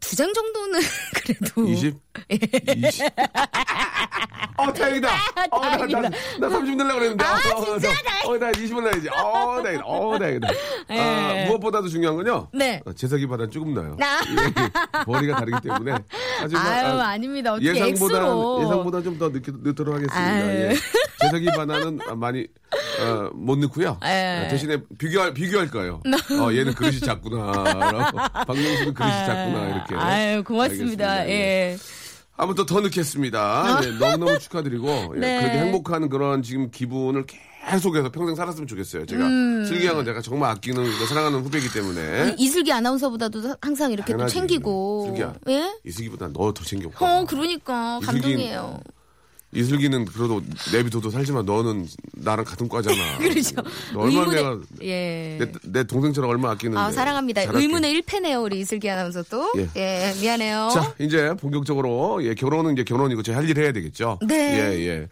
[0.07, 0.79] 두 장 정도는
[1.13, 1.95] 그래도 20?
[2.29, 3.05] 20?
[4.57, 5.09] 어, 다행이다.
[5.51, 7.25] 어, 나, 나, 나30 넣으려고 그랬는데.
[7.25, 7.89] 아, 진짜
[8.25, 9.09] 어, 어, 나 20을 넣어야지.
[9.09, 9.85] 어, 다행이다.
[9.85, 10.47] 어, 다행이다.
[10.87, 11.45] 아, 예.
[11.47, 12.47] 무엇보다도 중요한 건요.
[12.53, 12.81] 네.
[12.85, 13.95] 어, 재석이보다는 조금 나요.
[14.01, 14.19] 아.
[14.27, 15.95] 예, 머리가 다르기 때문에.
[16.39, 17.53] 하지만 아유, 아, 아닙니다.
[17.53, 18.15] 어떻게 예상보다.
[18.63, 20.55] 예상보다 좀더 넣도록 하겠습니다.
[20.71, 20.75] 예.
[21.21, 22.47] 재석이 바나는 많이
[22.99, 23.99] 어, 못 넣고요.
[24.05, 24.43] 예.
[24.45, 26.01] 어, 대신에 비교할 비교할 거예요.
[26.41, 28.17] 어, 얘는 그릇이 작구나라고.
[28.47, 29.95] 박명수는 그릇이 작구나 이렇게.
[29.95, 31.11] 아유, 고맙습니다.
[31.11, 31.29] 알겠습니다.
[31.29, 31.77] 예.
[32.39, 33.81] 아무튼 더 넣겠습니다.
[33.83, 35.39] 예, 너무너무 축하드리고 예, 네.
[35.41, 37.25] 그렇게 행복한 그런 지금 기분을
[37.67, 39.07] 계속해서 평생 살았으면 좋겠어요.
[39.07, 39.65] 제가 음.
[39.65, 44.33] 슬기양은 제가 정말 아끼는 사랑하는 후배이기 때문에 이슬기 아나운서보다도 항상 이렇게 또 당연하지.
[44.35, 45.05] 챙기고.
[45.07, 45.33] 슬기야.
[45.49, 45.73] 예?
[45.83, 46.89] 이슬기보다 너 더 챙겨.
[46.99, 47.99] 어, 그러니까.
[48.03, 48.79] 이슬기- 감동이에요.
[49.59, 50.41] 이슬기는 그래도
[50.71, 52.95] 내비둬도 살지만 너는 나랑 같은 과잖아.
[53.17, 53.55] 그렇죠.
[53.93, 55.37] 너 얼마나 내가 예.
[55.39, 56.79] 내, 내 동생처럼 얼마 아끼는데.
[56.79, 57.41] 아, 사랑합니다.
[57.41, 57.59] 잘할게.
[57.61, 59.51] 의문의 1패네요, 우리 이슬기 아나운서 또.
[59.57, 59.67] 예.
[59.75, 60.69] 예, 미안해요.
[60.73, 64.19] 자, 이제 본격적으로 예, 결혼은 이제 결혼이고 제 할 일 해야 되겠죠.
[64.27, 64.59] 네.
[64.59, 65.07] 예, 예.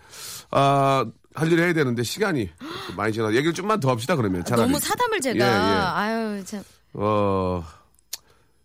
[0.51, 2.49] 아, 할일 해야 되는데 시간이
[2.95, 3.29] 많이 지나.
[3.33, 4.43] 얘기를 좀만 더 합시다 그러면.
[4.45, 4.67] 차라리.
[4.67, 5.37] 너무 사담을 제가.
[5.37, 5.53] 예, 예.
[5.53, 6.63] 아유, 참.
[6.93, 7.63] 어.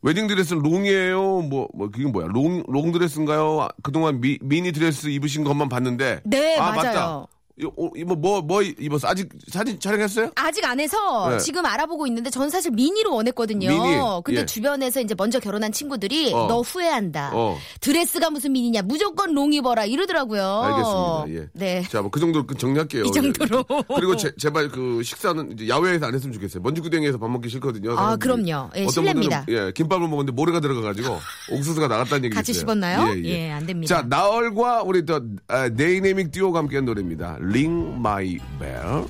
[0.02, 1.42] 웨딩 드레스는 long이에요?
[1.42, 2.26] 뭐, 뭐, 그게 뭐야?
[2.28, 3.60] 롱, 롱 드레스인가요?
[3.60, 6.20] 아, 그동안 미, 미니 드레스 입으신 것만 봤는데.
[6.24, 6.76] 네, 아, 맞아요.
[6.76, 7.26] 맞다.
[7.60, 9.08] 이- 어, 뭐, 뭐 입었어?
[9.08, 10.30] 아직 사진 촬영했어요?
[10.36, 11.38] 아직 안 해서 네.
[11.38, 13.68] 지금 알아보고 있는데 전 사실 미니로 원했거든요.
[13.68, 14.46] 미니, 근데 예.
[14.46, 16.46] 주변에서 이제 먼저 결혼한 친구들이 어.
[16.48, 17.30] 너 후회한다.
[17.34, 17.56] 어.
[17.80, 18.82] 드레스가 무슨 미니냐.
[18.82, 20.42] 무조건 long 입어라 이러더라고요.
[20.62, 21.24] 알겠습니다.
[21.42, 21.48] 예.
[21.52, 21.82] 네.
[21.90, 23.04] 자, 뭐 그 정도로 그 정리할게요.
[23.04, 23.64] 이 정도로.
[23.70, 23.82] 예.
[23.96, 26.62] 그리고 제, 제발 그 식사는 이제 야외에서 안 했으면 좋겠어요.
[26.62, 27.96] 먼지구덩이에서 밥 먹기 싫거든요.
[27.96, 28.16] 아.
[28.16, 28.70] 그럼요.
[28.76, 29.46] 예, 실례입니다.
[29.48, 31.18] 예, 김밥을 먹었는데 모래가 들어가가지고
[31.52, 32.60] 옥수수가 나갔다는 얘기 같이 있어요.
[32.66, 33.22] 씹었나요?
[33.24, 33.94] 예, 안 됩니다.
[33.96, 37.38] 자, 나얼과 우리 또 아, 데이내믹 듀오가 함께한 노래입니다.
[37.52, 39.08] Ring My Bell.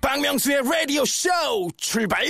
[0.00, 1.28] 박명수의 라디오 쇼
[1.76, 2.24] 출발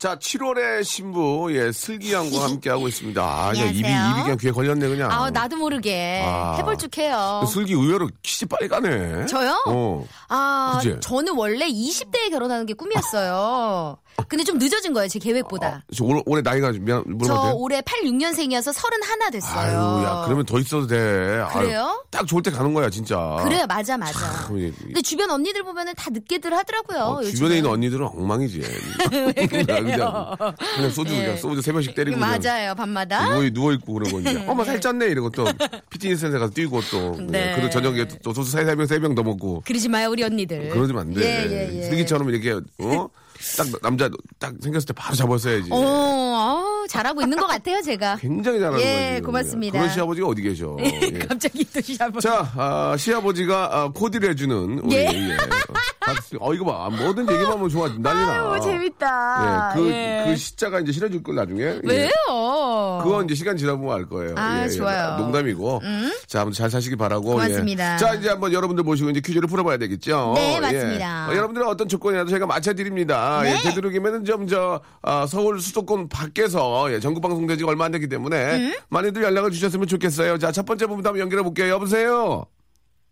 [0.00, 3.22] 자, 7월의 신부 예, 슬기 양과 함께하고 있습니다.
[3.22, 3.80] 아, 그냥 입이.
[3.80, 5.12] 입이 그냥 귀에 걸렸네 그냥.
[5.12, 6.54] 아, 나도 모르게 아.
[6.56, 7.44] 해볼쭉해요.
[7.46, 9.26] 슬기 의외로 키시 빨리 가네.
[9.26, 9.62] 저요?
[9.66, 10.06] 어.
[10.30, 10.96] 아, 그치?
[11.02, 13.98] 저는 원래 20대에 결혼하는 게 꿈이었어요.
[14.28, 15.82] 근데 좀 늦어진 거예요, 제 계획보다.
[15.94, 17.54] 저 올, 올해 나이가 좀 미안 물어봐도 저 돼요?
[17.56, 19.58] 올해 81년생이어서 31 됐어요.
[19.58, 21.42] 아유, 야, 그러면 더 있어도 돼.
[21.48, 22.04] 아유, 그래요?
[22.10, 23.38] 딱 좋을 때 가는 거야, 진짜.
[23.44, 24.12] 그래, 맞아, 맞아.
[24.46, 26.98] 참, 이- 근데 주변 언니들 보면은 다 늦게들 하더라고요.
[27.00, 27.22] 어.
[27.22, 28.60] 주변에 있는 언니들은 엉망이지.
[29.68, 29.89] 맞아요.
[29.92, 30.36] 그냥,
[30.76, 31.18] 그냥 소주 예.
[31.22, 32.74] 그냥 소주 세 병씩 때리고 맞아요.
[32.74, 33.24] 밤마다.
[33.34, 35.46] 누워 누워 있고 그러고 이제 어머 살쪘네 이러고 또
[35.90, 37.50] 피트니스 센터 가서 뛰고 또 네.
[37.50, 40.70] 예, 그리고 저녁에 또 소주 세병 세 병 더 먹고 그러지 마요, 우리 언니들.
[40.70, 41.22] 그러지면 안 돼.
[41.22, 41.82] 예, 예, 예.
[41.84, 43.08] 슬기처럼 이렇게 어?
[43.56, 45.70] 딱 남자 딱 생겼을 때 바로 잡았어야지.
[45.72, 48.16] 어, 어, 잘하고 있는 것 같아요, 제가.
[48.16, 49.22] 굉장히 잘하는 예, 거지.
[49.22, 49.78] 고맙습니다.
[49.78, 50.76] 그런 시아버지가 어디 계셔?
[50.80, 50.90] 예.
[51.26, 52.20] 갑자기 또 시합을.
[52.20, 55.06] 자, 아, 시아버지가 아, 코디를 해주는 우리 예.
[55.06, 55.36] 예.
[56.40, 58.52] 어 이거 봐 뭐든 얘기만 하면 좋아 난리나.
[58.52, 59.74] 아유, 재밌다.
[59.74, 60.24] 예, 그, 예.
[60.26, 61.62] 그 시자가 이제 실어줄 걸 나중에.
[61.62, 61.80] 예.
[61.84, 62.10] 왜요?
[63.02, 64.34] 그건 이제 시간 지나보면 알 거예요.
[64.36, 65.16] 아, 좋아요.
[65.16, 65.22] 음?
[65.22, 65.82] 농담이고.
[66.26, 67.32] 자, 아무튼 잘 사시기 바라고.
[67.32, 67.94] 고맙습니다.
[67.94, 67.98] 예.
[67.98, 70.32] 자, 이제 한번 여러분들 모시고 이제 퀴즈를 풀어봐야 되겠죠.
[70.36, 70.60] 네, 예.
[70.60, 71.28] 맞습니다.
[71.28, 73.42] 어, 여러분들은 어떤 조건이라도 저희가 맞춰드립니다.
[73.42, 73.56] 네.
[73.58, 78.08] 예, 되도록이면 좀, 저, 아, 서울 수도권 밖에서 예, 전국 방송 되지가 얼마 안 됐기
[78.08, 78.74] 때문에 음?
[78.88, 80.38] 많이들 연락을 주셨으면 좋겠어요.
[80.38, 81.68] 자, 첫 번째 부분부터 한번 연결해 볼게요.
[81.68, 82.46] 여보세요?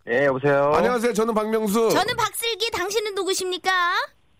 [0.09, 0.73] 네, 여보세요.
[0.75, 1.13] 안녕하세요.
[1.13, 1.91] 저는 박명수.
[1.91, 3.71] 저는 박슬기, 당신은 누구십니까?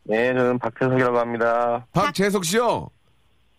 [0.05, 1.87] 네, 저는 박태석이라고 합니다.
[1.93, 2.89] 박재석 씨요.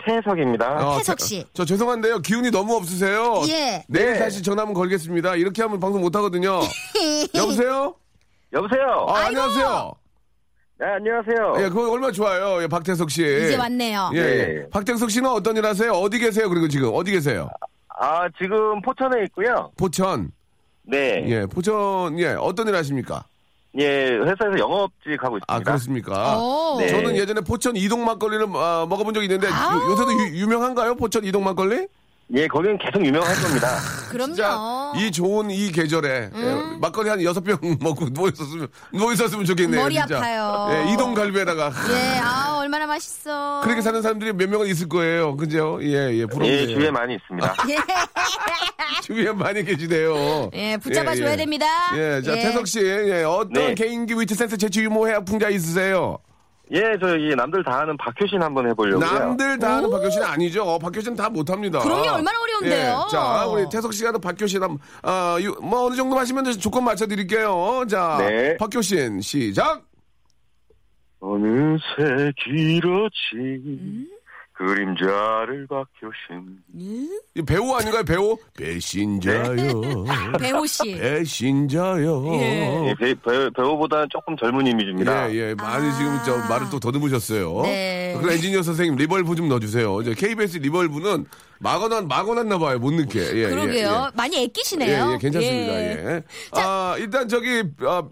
[0.04, 0.88] 태석입니다.
[0.88, 1.46] 어, 태석 저- 씨.
[1.54, 2.20] 저, 죄송한데요.
[2.20, 3.44] 기운이 너무 없으세요.
[3.50, 3.84] 예.
[3.88, 4.20] 내일 네.
[4.20, 5.36] 다시 전화 한번 걸겠습니다.
[5.36, 6.62] 이렇게 하면 방송 못 하거든요.
[7.36, 7.94] 여보세요?
[8.54, 9.06] 여보세요.
[9.08, 9.94] 아, 안녕하세요.
[10.80, 11.56] 네, 안녕하세요.
[11.66, 12.64] 예, 그거 얼마나 좋아요.
[12.64, 13.22] 예, 박태석 씨.
[13.22, 14.10] 이제 왔네요.
[14.16, 14.30] 예, 네.
[14.64, 14.70] 예.
[14.72, 15.92] 박태석 씨는 어떤 일 하세요?
[15.92, 16.50] 어디 계세요?
[16.50, 17.50] 그리고 지금 어디 계세요?
[18.00, 19.72] 아, 지금 포천에 있고요.
[19.78, 20.32] 포천.
[20.90, 21.24] 네.
[21.28, 21.42] 예.
[21.42, 22.20] 예, 포천.
[22.20, 23.24] 예, 어떤 일 하십니까?
[24.20, 25.46] 회사에서 영업직 하고 있습니다.
[25.48, 26.40] 아, 그렇습니까?
[26.40, 26.78] 오.
[26.80, 26.88] 네.
[26.88, 29.92] 저는 예전에 포천 이동 막걸리를 어, 먹어본 적이 있는데 아우.
[29.92, 31.88] 요, 새도 유, 명한가요 포천 이동 막걸리?
[32.32, 33.78] 예, 거기는 계속 유명할 겁니다.
[34.12, 34.34] 그럼요.
[34.36, 39.46] 진짜 이 좋은 이 계절에 예, 막걸리 한 여섯 병 먹고 누워 있었으면 누워 있었으면
[39.46, 39.82] 좋겠네요.
[39.82, 40.18] 머리 진짜.
[40.18, 40.68] 아파요.
[40.72, 43.62] 예, 이동 갈비에다가 예, 아, 얼마나 맛있어.
[43.64, 45.36] 그렇게 사는 사람들이 몇 명은 있을 거예요.
[45.38, 45.80] 그죠?
[45.82, 46.54] 예, 예, 부럽네요.
[46.54, 47.54] 예, 주위에 많이 있습니다.
[49.04, 50.52] 주위에 많이 계시네요.
[50.54, 51.38] 예, 붙잡아 줘야 예, 예.
[51.38, 51.66] 됩니다.
[51.96, 52.42] 예, 자, 예.
[52.42, 53.74] 태석 씨, 예, 어떤 네.
[53.76, 56.20] 개인기 위트 센스 재치 유머 해학 풍자 있으세요?
[56.72, 59.00] 예, 저이 남들 다 하는 박효신 한번 해보려고요.
[59.10, 60.64] 남들 다 하는 박효신 아니죠.
[60.64, 61.80] 어, 박효신 다 못합니다.
[61.80, 63.06] 그럼요, 얼마나 어려운데요.
[63.08, 66.84] 예, 자, 우리 태석 씨가 또 박효신 한, 아, 유- 뭐 어느 정도 하시면 조건
[66.84, 67.86] 맞춰드릴게요.
[67.90, 68.56] 자, 네.
[68.58, 69.84] 박효신 시작.
[71.22, 74.08] 어느새 길어진
[74.60, 76.58] 그림자를 박효신.
[76.76, 78.38] 이 배우 아닌가요, 배우?
[78.58, 79.56] 배신자요.
[80.38, 80.96] 배우 씨.
[80.96, 82.26] 배신자요.
[82.34, 85.32] 예, 배, 배, 배우보다는 조금 젊은 이미지입니다.
[85.32, 85.56] 예, 예.
[85.56, 87.60] 많이 지금 저 말을 또 더듬으셨어요.
[87.60, 87.64] 아.
[87.64, 88.16] 네.
[88.18, 90.02] 그럼 엔지니어 선생님 reverb 좀 넣어주세요.
[90.02, 91.26] 이제 KBS reverb는
[91.60, 92.80] 막아놨, 막아놨나 봐요.
[92.80, 93.18] 못 넣게.
[93.18, 94.08] 예, 예, 그러게요.
[94.12, 94.18] 예.
[94.18, 95.14] 많이 예, 애끼시네요.
[95.14, 95.74] 예, 괜찮습니다.
[95.74, 96.24] 예.
[96.52, 98.04] 아, 일단 저기, 아,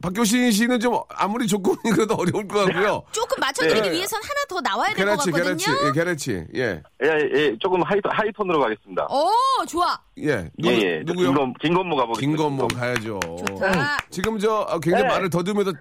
[0.00, 3.02] 박효신 씨는 좀 아무리 조건이 그래도 어려울 것 같고요.
[3.10, 3.92] 조금 맞춰드리기 네.
[3.96, 5.42] 위해선 하나 더 나와야 될 것 같거든요.
[5.56, 6.82] 게라치, 예, 게라치, 예.
[7.02, 9.06] 예, 예, 조금 high, high tone으로 가겠습니다.
[9.10, 9.28] 오,
[9.66, 9.98] 좋아.
[10.18, 10.48] 예.
[10.56, 11.04] 누구, 예, 예.
[11.04, 11.28] 저 누구요?
[11.32, 12.20] 김건, 김건모 가보겠습니다.
[12.42, 13.18] 김건모 가야죠.
[13.48, 13.96] 좋다.
[14.10, 15.08] 지금 저 아, 굉장히 네.
[15.10, 15.72] 말을 더듬으면서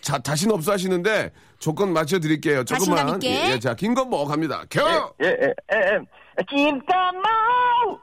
[0.00, 2.64] 자, 자신 없어 하시는데 조건 맞춰드릴게요.
[2.64, 2.96] 조금만.
[2.96, 3.30] 자신감 있게.
[3.30, 4.64] 예, 예, 자, 김건모 갑니다.
[4.70, 5.14] 겨!
[5.22, 6.00] 예, 예, 예, 예.
[6.48, 8.00] 김건모!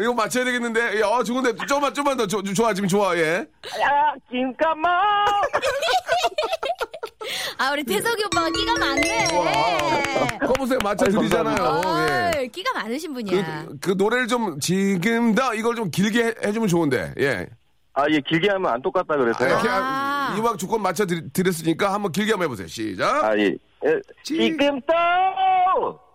[0.00, 0.98] 이거 맞춰야 되겠는데.
[0.98, 1.54] 예, 어, 좋은데.
[1.66, 2.26] 조금만, 조금만 더.
[2.26, 3.46] 조, 좋아, 지금 좋아, 예.
[3.80, 4.88] 야, 김건모!
[7.58, 9.26] 아, 우리 태석이 오빠가 끼가 많네.
[10.46, 10.78] 커보세요.
[10.82, 11.56] 맞춰드리잖아요.
[11.56, 11.86] 예.
[11.86, 13.66] 아, 끼가 많으신 분이야.
[13.66, 17.12] 그, 그 노래를 좀 지금 다 이걸 좀 길게 해, 해주면 좋은데.
[17.20, 17.46] 예.
[17.92, 19.48] 아, 예, 길게 하면 안 똑같다 그래서요.
[19.48, 20.34] 이렇게 아.
[20.38, 22.66] 이왕 조건 맞춰 드렸으니까 한번 길게 한번 해보세요.
[22.68, 23.24] 시작.
[23.24, 23.54] 아, 예.
[23.84, 24.00] 예.
[24.22, 24.80] 지- 지금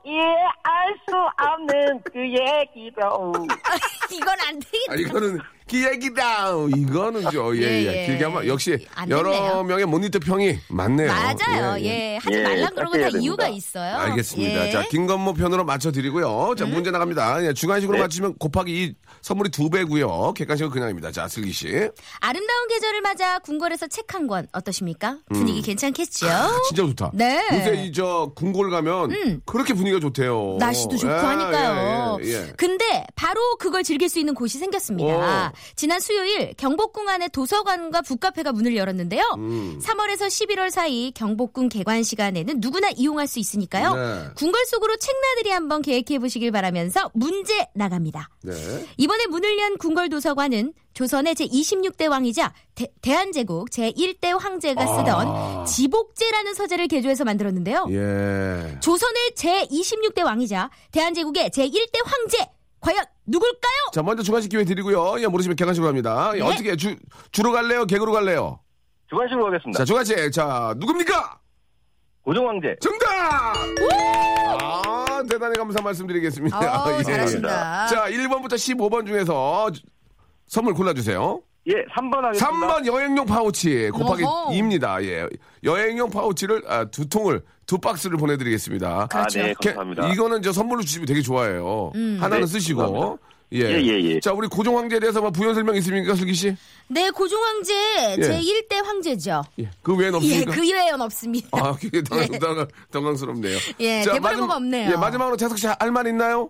[0.05, 0.19] 또, 예,
[0.63, 3.33] 알수 없는 그 얘기도.
[4.11, 4.91] 이건 안 되겠다.
[4.91, 6.49] 아, 이거는 기얘기다.
[6.77, 7.65] 이거는 저, 예, 예.
[7.87, 8.05] 예, 예.
[8.05, 9.63] 길게 하면 역시 안 여러 됐네요.
[9.63, 11.11] 명의 모니터 평이 많네요.
[11.11, 11.83] 맞아요.
[11.83, 13.47] 예, 하지 예, 말란 그런 건다 깎여야 이유가 됩니다.
[13.57, 13.95] 있어요.
[13.97, 14.67] 알겠습니다.
[14.67, 14.71] 예.
[14.71, 16.53] 자, 김건모 편으로 맞춰 드리고요.
[16.55, 17.43] 자, 문제 나갑니다.
[17.45, 18.03] 예, 주관식으로 네.
[18.03, 18.93] 맞추면 곱하기 이
[19.25, 20.33] 선물이 두 배고요.
[20.35, 21.11] 객관식은 그냥입니다.
[21.11, 21.67] 자, 슬기 씨.
[22.19, 25.17] 아름다운 계절을 맞아 궁궐에서 책 한 권 어떠십니까?
[25.29, 26.27] 분위기 괜찮겠죠?
[26.67, 27.11] 진짜 좋다.
[27.15, 27.41] 네.
[27.51, 30.57] 요새 이저 궁궐 가면 그렇게 분위기가 좋대요.
[30.59, 32.17] 날씨도 좋고 예, 하니까요.
[32.21, 32.53] 예, 예, 예.
[32.55, 35.47] 근데 바로 그걸 즐길 수 있는 곳이 생겼습니다.
[35.49, 35.51] 오.
[35.75, 39.23] 지난 수요일 경복궁 안에 도서관과 북카페가 문을 열었는데요.
[39.37, 39.79] 음.
[39.83, 43.95] 3월에서 11월 사이 경복궁 개관 시간에는 누구나 이용할 수 있으니까요.
[43.95, 44.27] 네.
[44.35, 48.29] 궁궐 속으로 책나들이 한번 계획해 보시길 바라면서 문제 나갑니다.
[48.43, 48.53] 네.
[48.97, 56.53] 이번 에 문을 연 궁궐 도서관은 조선의 제26대 왕이자 대, 한제국 제1대 황제가 쓰던 지복제라는
[56.53, 57.87] 서재를 개조해서 만들었는데요.
[57.91, 58.79] 예.
[58.79, 62.49] 조선의 제26대 왕이자 대한제국의 제1대 황제
[62.79, 63.73] 과연 누굴까요?
[63.93, 65.19] 자, 먼저 주관식 기회 드리고요.
[65.19, 66.31] 예, 모르시면 객관식으로 갑니다.
[66.35, 66.45] 예, 네.
[66.45, 66.95] 어떻게, 주,
[67.31, 67.85] 주로 갈래요?
[67.85, 68.59] 개그로 갈래요?
[69.09, 69.77] 주관식으로 가겠습니다.
[69.77, 70.31] 자, 주관식.
[70.31, 71.39] 자, 누굽니까?
[72.23, 72.75] 고종황제.
[72.81, 73.05] 정답!
[74.61, 76.57] 아, 대단히 감사 말씀드리겠습니다.
[76.57, 77.03] 아우, 예.
[77.03, 77.87] 잘하신다.
[77.87, 79.69] 자, 1번부터 15번 중에서
[80.47, 81.41] 선물 골라주세요.
[81.67, 82.47] 예, 3번 하겠습니다.
[82.47, 84.51] 3번 여행용 파우치 곱하기 어허.
[84.51, 85.03] 2입니다.
[85.03, 85.27] 예.
[85.63, 89.07] 여행용 파우치를 아, 두 통을 두 박스를 보내드리겠습니다.
[89.11, 90.07] 아, 네, 게- 감사합니다.
[90.09, 91.91] 이거는 저 선물로 주시면 되게 좋아해요.
[92.19, 92.81] 하나는 네, 쓰시고.
[92.81, 93.23] 감사합니다.
[93.55, 93.61] 예.
[93.71, 94.19] 예, 예, 예.
[94.19, 96.55] 자, 우리 고종 황제에 대해서 뭐 부연 설명 있습니까, 슬기 씨?
[96.87, 97.73] 네, 고종 황제
[98.21, 99.43] 제 1대 황제죠.
[99.59, 99.69] 예.
[99.81, 100.51] 그 외엔 예, 없습니까?
[100.51, 101.47] 그 외에는 없습니다.
[101.53, 103.57] 아, 그게 당황, 당황, 당황스럽네요.
[103.79, 104.91] 예, 대본에 뭐가 없네요.
[104.91, 106.49] 예, 마지막으로 재석 씨 할 말 있나요?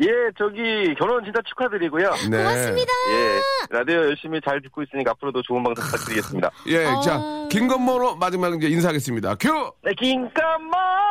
[0.00, 0.06] 예,
[0.38, 2.10] 저기 결혼 진짜 축하드리고요.
[2.30, 2.38] 네.
[2.38, 2.92] 고맙습니다.
[3.12, 6.50] 예, 라디오 열심히 잘 듣고 있으니까 앞으로도 좋은 방송 부탁드리겠습니다.
[6.68, 7.00] 예, 어.
[7.02, 9.34] 자, 김건모로 마지막 이제 인사하겠습니다.
[9.34, 9.48] 큐!
[9.84, 11.09] 네, 긴까마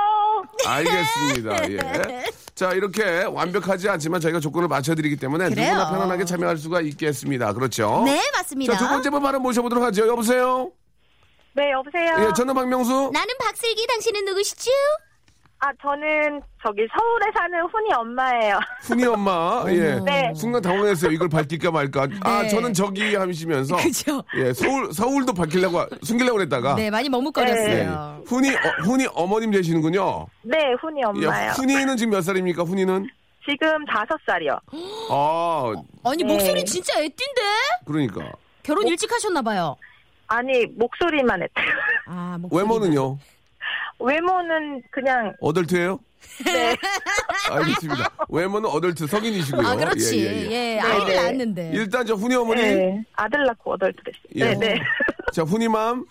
[0.65, 1.69] 알겠습니다.
[1.71, 2.23] 예.
[2.55, 5.73] 자, 이렇게 완벽하지 않지만 저희가 조건을 맞춰드리기 때문에 그래요.
[5.73, 7.53] 누구나 편안하게 참여할 수가 있겠습니다.
[7.53, 8.03] 그렇죠?
[8.05, 8.73] 네, 맞습니다.
[8.73, 10.07] 자, 두 번째 분 바로 모셔보도록 하죠.
[10.07, 10.71] 여보세요?
[11.53, 12.27] 네, 여보세요.
[12.27, 13.11] 예, 저는 박명수.
[13.13, 14.71] 나는 박슬기, 당신은 누구시죠?
[15.61, 18.59] 아, 저는 저기 서울에 사는 훈이 엄마예요.
[18.83, 19.65] 훈이 엄마.
[19.67, 19.99] 예.
[20.05, 20.33] 네.
[20.33, 21.11] 순간 당황했어요.
[21.11, 22.07] 이걸 밝힐까 말까.
[22.21, 23.75] 아, 저는 저기 하시면서.
[23.83, 24.23] 그죠.
[24.37, 26.75] 예, 서울, 서울도 밝히려고, 숨기려고 그랬다가.
[26.75, 27.09] 네, 많이 예.
[27.09, 28.23] 머뭇거렸어요.
[28.25, 30.27] 훈이, 어, 훈이 어머님 되시는군요.
[30.43, 31.51] 네, 훈이 예, 엄마요.
[31.51, 33.09] 훈이는 지금 몇 살입니까, 훈이는?
[33.45, 34.57] 지금 다섯 살이요.
[35.09, 35.73] 아,
[36.05, 36.33] 아니, 네.
[36.33, 37.41] 목소리 진짜 애띠인데?
[37.85, 38.31] 그러니까.
[38.63, 39.75] 결혼 일찍 하셨나봐요.
[40.27, 41.65] 아니, 목소리만 했대요.
[42.07, 42.61] 아, 목소리.
[42.61, 43.17] 외모는요?
[43.99, 45.99] 외모는 그냥, 어덜트예요
[46.45, 46.75] 네.
[47.49, 48.09] 알겠습니다.
[48.29, 49.67] 외모는 어덜트 성인이시고요.
[49.67, 50.19] 아, 그렇지.
[50.19, 50.75] 예, 예, 예.
[50.75, 51.15] 예, 아이를 네.
[51.15, 51.71] 낳았는데.
[51.73, 52.61] 일단 저 훈이 어머니.
[52.61, 53.03] 네.
[53.13, 54.21] 아들 낳고 어덜트 됐어요.
[54.35, 54.53] 예.
[54.55, 54.81] 네, 네.
[55.33, 56.05] 자, 훈이 맘.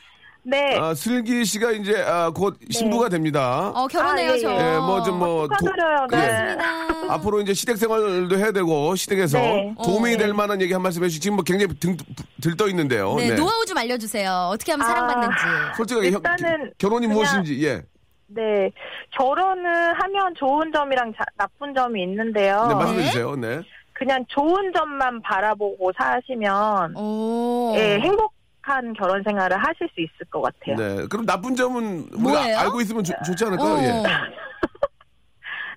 [0.51, 0.79] 네.
[0.79, 3.71] 아, 슬기 씨가 이제 아, 곧 신부가 됩니다.
[3.75, 4.51] 어, 결혼해요, 아, 예, 저.
[4.51, 6.07] 예, 뭐 좀 뭐 축하드려요.
[6.11, 6.17] 네.
[6.17, 7.15] 고맙습니다.
[7.15, 9.75] 앞으로 이제 시댁 생활도 해야 되고 시댁에서 네.
[9.85, 10.33] 도움이 어, 될 네.
[10.33, 11.97] 만한 얘기 한 말씀 해주시 지금 뭐 굉장히 등,
[12.43, 13.15] 들떠 있는데요.
[13.17, 14.31] 네, 노하우 좀 알려주세요.
[14.53, 14.89] 어떻게 하면 아.
[14.91, 15.37] 사랑받는지.
[15.77, 17.83] 솔직하게 형, 일단은 결혼이 그냥- 무엇인지 예.
[18.29, 18.71] 네.
[19.19, 22.67] 결혼을 하면 좋은 점이랑 자- 나쁜 점이 있는데요.
[22.69, 23.37] 네, 말씀해 주세요.
[23.37, 23.61] 네.
[23.93, 27.75] 그냥 좋은 점만 바라보고 사시면 오.
[27.77, 28.33] 예, 행복
[28.69, 30.77] 한 결혼 생활을 하실 수 있을 것 같아요.
[30.77, 31.07] 네.
[31.09, 32.59] 그럼 나쁜 점은 우리가 뭐예요?
[32.59, 33.75] 알고 있으면 좋- 좋지 않을까요?
[33.75, 33.83] 어.
[33.83, 34.03] 예.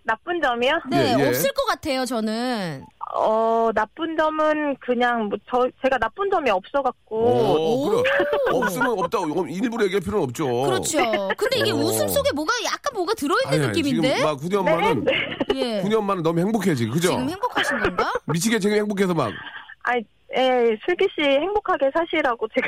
[0.04, 0.71] 나쁜 점이요?
[0.89, 1.27] 네, 예, 예.
[1.30, 2.84] 없을 것 같아요, 저는.
[3.13, 8.04] 어, 나쁜 점은 그냥 뭐 저 제가 나쁜 점이 없어 갖고 오, 그래.
[8.51, 9.19] 없으면 없다.
[9.19, 10.47] 고 일부러 얘기할 필요는 없죠.
[10.63, 10.97] 그렇죠.
[11.38, 11.75] 근데 이게 어.
[11.75, 14.15] 웃음 속에 뭐가 약간 뭐가 들어 있는 아니, 아니, 느낌인데?
[14.15, 15.06] 지금 막 훈이 엄마는
[15.56, 15.82] 예.
[15.82, 17.10] 훈이 엄마는 너무 행복해 지금 그죠?
[17.10, 18.12] 지금 행복하신 건가?
[18.25, 19.32] 미치게 지금 행복해서 막
[19.84, 19.91] 아,
[20.36, 22.67] 예, 슬기 씨 행복하게 사시라고 제가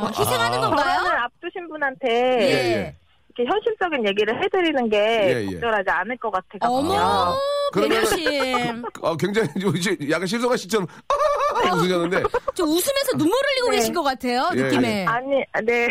[0.00, 0.60] 어, 희생하는 아.
[0.60, 1.22] 결혼을 건가요?
[1.24, 2.50] 앞두신 분한테 예.
[2.50, 2.96] 예.
[3.36, 5.50] 이렇게 현실적인 얘기를 해드리는 게 예, 예.
[5.50, 6.70] 적절하지 않을 것 같아요.
[6.70, 7.34] 어머,
[7.74, 8.84] 배려심.
[9.02, 10.86] 어, 굉장히 좀 이제 약간 실소가 씨처럼
[11.74, 12.22] 웃으셨는데
[12.54, 13.76] 저 웃으면서 눈물 흘리고 네.
[13.76, 15.04] 계신 것 같아요, 예, 느낌에.
[15.06, 15.30] 아니,
[15.64, 15.88] 네,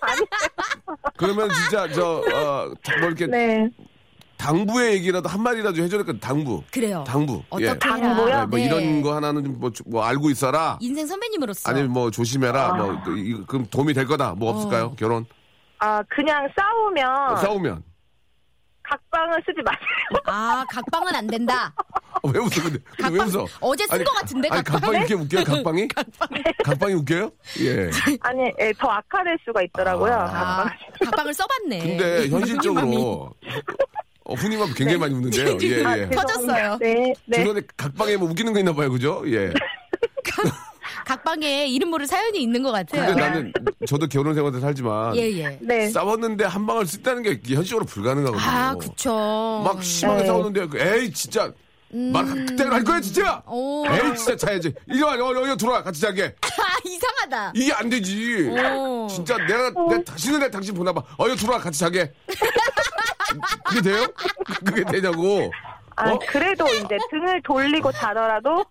[0.00, 0.26] 아니,
[1.16, 3.70] 그러면 진짜 저어뭐 이렇게 네.
[4.44, 6.20] 당부의 얘기라도 한 마디라도 해줘야 될것 같아요.
[6.20, 6.62] 당부.
[6.70, 7.02] 그래요.
[7.06, 7.36] 당부.
[7.36, 7.44] 예.
[7.48, 7.78] 어떻게 해라.
[7.78, 8.26] 당부요?
[8.26, 8.64] 네, 뭐 네.
[8.66, 10.78] 이런 거 하나는 좀 뭐, 뭐 알고 있어라.
[10.82, 11.70] 인생 선배님으로서.
[11.70, 12.74] 아니면 뭐 조심해라.
[12.74, 14.34] 뭐 그, 이- 그럼 도움이 될 거다.
[14.34, 14.84] 뭐 없을까요?
[14.84, 14.94] 어.
[14.98, 15.24] 결혼
[15.78, 17.82] 아, 그냥 싸우면 싸우면
[18.82, 20.20] 각방을 쓰지 마세요.
[20.26, 21.72] 아, 각방은 안 된다.
[22.22, 23.46] 어, 왜 웃어 근데, 근데 왜 각방 웃어?
[23.60, 24.80] 어제 쓴것 같은데, 아니 각방?
[24.80, 25.44] 각방 이 이렇게 웃겨요?
[25.44, 25.88] 각방이?
[26.64, 27.30] 각방 이 웃겨요?
[27.60, 27.90] 예.
[28.20, 30.12] 아니, 예, 더 악화될 수가 있더라고요.
[30.12, 30.24] 아.
[30.26, 30.76] 아, 각방.
[31.06, 31.78] 각방 을 써봤네.
[31.78, 33.32] 근데 현실적으로
[34.24, 35.58] 어, 훈이만 굉장히 많이 웃는데요.
[35.62, 36.08] 예, 아, 예.
[36.10, 36.78] 터졌어요.
[36.80, 37.38] 네, 네.
[37.38, 39.22] 주변에 각방에 뭐 웃기는 거 있나 봐요, 그죠?
[39.26, 39.52] 예.
[41.04, 43.06] 각방에 이름 모를 사연이 있는 것 같아요.
[43.06, 43.52] 근데 나는
[43.86, 45.58] 저도 결혼 생활에 살지만 예, 예.
[45.60, 45.90] 네.
[45.90, 48.40] 싸웠는데 한 방을 쓴다는 게 현실적으로 불가능하거든요.
[48.42, 49.62] 아, 그쵸.
[49.64, 50.26] 막 심하게 네.
[50.26, 51.52] 싸웠는데 그 에이 진짜
[51.90, 53.42] 말 그때로 할 거야 진짜.
[53.46, 53.52] 음.
[53.52, 53.84] 오.
[53.86, 54.72] 에이 진짜 자야지.
[54.86, 56.34] 이리 와 여기 여기 들어와 같이 자게.
[56.42, 57.52] 아, 이상하다.
[57.54, 58.48] 이게 안 되지.
[58.48, 59.06] 오.
[59.10, 61.02] 진짜 내가 내 다시는 내 당신 보나 봐.
[61.18, 62.10] 어 여기 들어와 같이 자게.
[63.64, 64.06] 그게 돼요?
[64.64, 65.50] 그게 되냐고.
[65.96, 66.18] 아, 어?
[66.28, 68.64] 그래도 이제 등을 돌리고 자더라도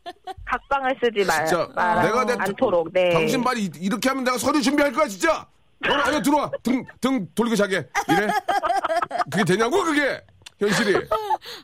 [0.45, 2.91] 각방을 쓰지 말, 진짜 말 내가 내 않도록.
[2.91, 3.12] 네.
[3.12, 5.47] 당신 말이 이- 이렇게 하면 내가 서류 준비할 거야 진짜.
[5.88, 7.88] 어, 아니 들어와 등 등 돌리고 자게.
[8.10, 8.28] 이래?
[9.32, 10.21] 그게 되냐고 그게
[10.63, 10.95] 현실이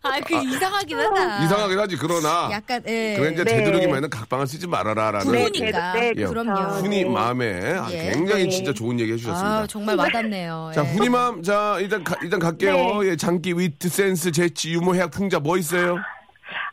[0.03, 1.43] 아, 그 이상하긴 하다.
[1.43, 3.15] 이상하긴 하지 그러나 약간, 예.
[3.17, 3.57] 그래 이제 네.
[3.57, 5.93] 되도록이면 각방을 쓰지 말아라라는 부모니까.
[5.93, 6.53] 네, 예, 그럼요.
[6.79, 8.11] 훈이 마음에 아, 예.
[8.11, 8.49] 굉장히 네.
[8.49, 9.57] 진짜 좋은 얘기 해주셨습니다.
[9.59, 10.71] 아, 정말 와닿네요.
[10.73, 10.89] 자, 예.
[10.93, 13.01] 훈이맘, 자, 일단, 가, 일단 갈게요.
[13.01, 13.09] 네.
[13.09, 15.97] 예, 장기, 위트, 센스, 재치, 유머, 해학, 풍자, 뭐 있어요?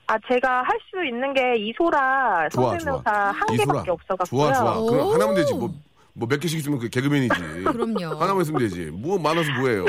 [0.08, 3.12] 아, 제가 할 수 있는 게 이소라 좋아, 성대묘사 좋아.
[3.32, 3.72] 한 이소라.
[3.82, 4.26] 개밖에 없어갖고요.
[4.26, 4.74] 좋아, 좋아.
[4.90, 5.12] 그럼 오.
[5.14, 5.52] 하나면 되지.
[5.54, 5.74] 뭐,
[6.14, 7.34] 뭐 몇 개씩 있으면 그 개그맨이지.
[7.66, 8.16] 그럼요.
[8.18, 8.88] 하나만 있으면 되지.
[8.92, 9.84] 뭐 많아서 뭐해요.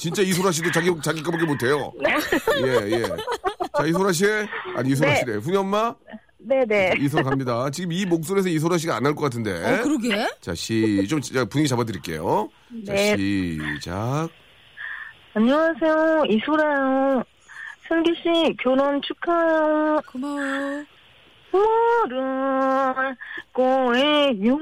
[0.00, 1.92] 진짜 이소라 씨도 자기, 자기 거밖에 못해요.
[2.64, 3.02] 예, 예.
[3.76, 4.24] 자, 이소라 씨.
[4.74, 5.16] 아니, 이소라 네.
[5.20, 5.34] 씨래.
[5.36, 5.94] 훈이 엄마?
[6.38, 6.94] 네네.
[6.98, 7.68] 이소라 갑니다.
[7.70, 9.52] 지금 이 목소리에서 이소라 씨가 안 할 것 같은데.
[9.52, 10.26] 어, 그러게.
[10.40, 12.48] 자, 시, 좀 진짜 분위기 잡아드릴게요.
[12.86, 13.14] 자, 네.
[13.16, 14.28] 시작.
[15.34, 16.24] 안녕하세요.
[16.30, 17.22] 이소라요.
[17.86, 20.00] 슬기 씨 결혼 축하해요.
[20.06, 20.84] 고마워요.
[21.52, 23.16] 모를
[23.52, 24.58] 거예요.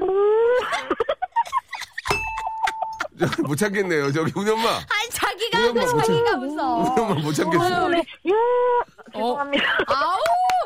[3.45, 4.11] 못 참겠네요.
[4.11, 4.69] 저기 엄마.
[4.69, 6.37] 아니 자기가 하고 자기가.
[6.37, 7.81] 우리 엄마 못 참겠어.
[7.81, 8.03] 모래요.
[9.13, 9.63] 죄송합니다.
[9.87, 10.17] 아우.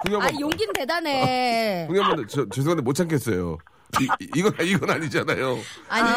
[0.05, 0.25] 우리 엄마.
[0.25, 1.87] 아 용기는 대단해.
[1.89, 3.57] 우리 엄마 저 죄송한데 못 참겠어요.
[4.01, 5.57] 이, 이- 이건 이건 아니잖아요.
[5.89, 6.09] 아니.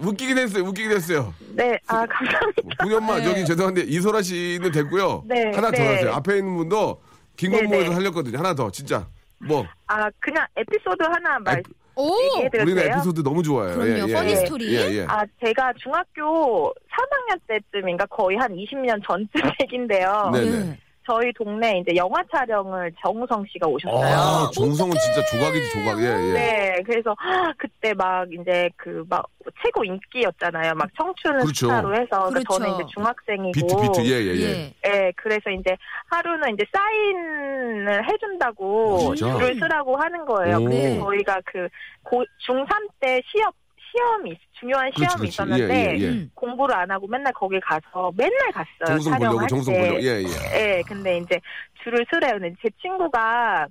[0.00, 0.64] 웃기긴 했어요.
[0.64, 1.34] 웃기긴 했어요.
[1.50, 2.96] 네, 아, 감사합니다.
[2.96, 3.24] 엄마 네.
[3.24, 5.24] 저기 죄송한데 이소라 씨는 됐고요.
[5.26, 5.94] 네, 하나 더 네.
[5.94, 6.12] 하세요.
[6.14, 7.94] 앞에 있는 분도 네, 김건모에서 네.
[7.96, 8.38] 살렸거든요.
[8.38, 9.06] 하나 더 진짜
[9.38, 11.62] 뭐 아, 그냥 에피소드 하나 말,
[11.96, 12.10] 오.
[12.38, 12.92] 우리는 돼요?
[12.94, 13.76] 에피소드 너무 좋아해요.
[13.78, 14.12] 그럼요.
[14.12, 14.74] 퍼니 스토리.
[14.74, 15.06] 예, 예.
[15.08, 19.28] 아, 제가 중학교 3학년 때쯤인가 거의 한 20년 전쯤
[19.62, 20.30] 얘긴데요.
[20.32, 20.78] 네네.
[21.06, 24.04] 저희 동네 이제 영화 촬영을 정우성 씨가 오셨어요.
[24.04, 26.00] 아, 정성은 진짜 조각이지 조각.
[26.00, 26.32] 예, 예.
[26.32, 27.14] 네, 그래서
[27.58, 29.26] 그때 막 이제 그 막
[29.62, 30.74] 최고 인기였잖아요.
[30.74, 31.66] 막 청춘을 그렇죠.
[31.66, 32.58] 스타로 해서 그러니까 그렇죠.
[32.58, 34.42] 저는 이제 중학생이고 비트 비트 예, 예, 예.
[34.46, 34.74] 예.
[34.86, 39.32] 예, 그래서 이제 하루는 이제 사인을 해준다고 어, 진짜?
[39.38, 40.56] 줄을 쓰라고 하는 거예요.
[40.56, 40.60] 오.
[40.60, 41.68] 근데 저희가 그
[42.04, 43.50] 고, 중3 때 시험,
[43.90, 45.28] 시험이, 있- 중요한 시험이 그렇지.
[45.28, 46.08] 있었는데, 예, 예, 예.
[46.08, 46.30] 음.
[46.34, 48.86] 공부를 안 하고 맨날 거기 가서 맨날 갔어요.
[48.86, 49.46] 정성 보려고 때.
[49.80, 50.02] 보려고.
[50.02, 50.76] 예, 예.
[50.78, 51.40] 예, 근데 이제
[51.82, 52.38] 줄을 쓰래요.
[52.38, 53.66] 근데 제 친구가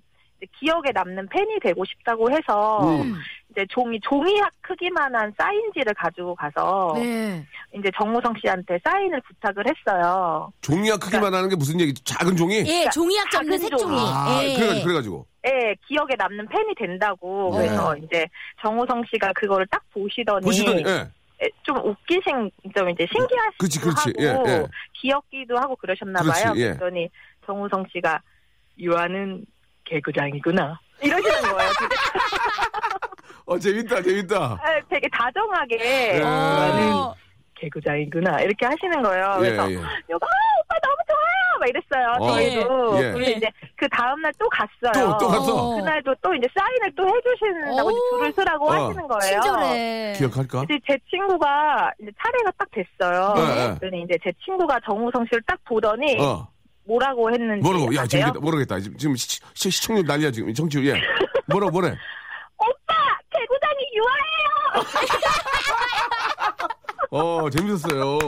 [0.60, 3.16] 기억에 남는 팬이 되고 싶다고 해서, 음.
[3.52, 7.46] 이제 종이, 종이학 크기만한 사인지를 가지고 가서, 네.
[7.78, 10.52] 이제 정우성 씨한테 사인을 부탁을 했어요.
[10.62, 12.04] 종이야 크기만 하는 게 무슨 얘기죠?
[12.04, 12.64] 작은 종이?
[12.66, 13.98] 예, 종이학 접는 작은 색종이.
[14.00, 14.54] 아, 예.
[14.56, 15.26] 그래가지고, 그래가지고.
[15.48, 17.50] 예, 기억에 남는 팬이 된다고.
[17.54, 17.68] 네.
[17.68, 18.28] 그래서 이제
[18.62, 21.08] 정우성 씨가 그거를 딱 보시더니, 보시더니, 예.
[21.44, 24.14] 예, 좀 웃기신, 좀 이제 신기하시고 그렇지, 그렇지.
[24.20, 24.66] 예, 하고 예.
[24.94, 26.54] 귀엽기도 하고 그러셨나 그렇지, 봐요.
[26.58, 26.66] 예.
[26.68, 27.10] 그랬더니
[27.46, 28.22] 정우성 씨가
[28.78, 29.46] 유아는
[29.86, 30.80] 개그장이구나.
[31.02, 31.72] 이러시는 거예요.
[33.46, 34.38] 어, 재밌다, 재밌다.
[34.38, 36.20] 아, 되게 다정하게 예.
[36.20, 37.16] 유아는 어.
[37.56, 38.42] 개그장이구나.
[38.42, 39.36] 이렇게 하시는 거예요.
[39.38, 39.76] 예, 그래서 예.
[39.76, 41.60] 내가 아, 오빠 너무 좋아요.
[41.60, 42.16] 막 이랬어요.
[42.20, 43.04] 어, 저희도.
[43.04, 43.12] 예.
[43.12, 45.12] 근데 이제 그 다음날 또 갔어요.
[45.12, 45.56] 또, 또 갔어.
[45.56, 45.76] 어.
[45.76, 47.92] 그날도 또 이제 사인을 또 해주신다고 오.
[47.92, 48.72] 이제 줄을 쓰라고 어.
[48.72, 49.42] 하시는 거예요.
[49.42, 50.14] 친절해.
[50.18, 50.64] 기억할까?
[50.64, 53.34] 이제 제 친구가 이제 차례가 딱 됐어요.
[53.36, 53.68] 네, 네.
[53.78, 56.48] 그랬더니 이제 제 친구가 정우성 씨를 딱 보더니 어.
[56.92, 57.96] 뭐라고 했는지 뭐라고?
[57.96, 58.08] 야, 아세요?
[58.08, 58.40] 재밌겠다.
[58.42, 58.80] 모르겠다.
[58.82, 60.54] 지금, 지금 시, 시, 시 청률 난리야, 지금.
[60.54, 61.02] 정치율, 예.
[61.48, 61.96] 뭐라, 뭐래?
[62.58, 62.94] 오빠
[63.30, 64.88] 개구장이 유아예요.
[67.46, 68.20] 어, 재밌었어요.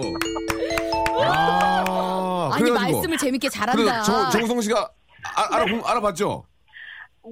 [1.22, 2.92] 아, 아니 그래가지고.
[2.98, 3.82] 말씀을 재밌게 잘한다.
[3.82, 4.90] 그래서 정, 정성 씨가
[5.36, 6.46] 아, 알아, 알아봤죠?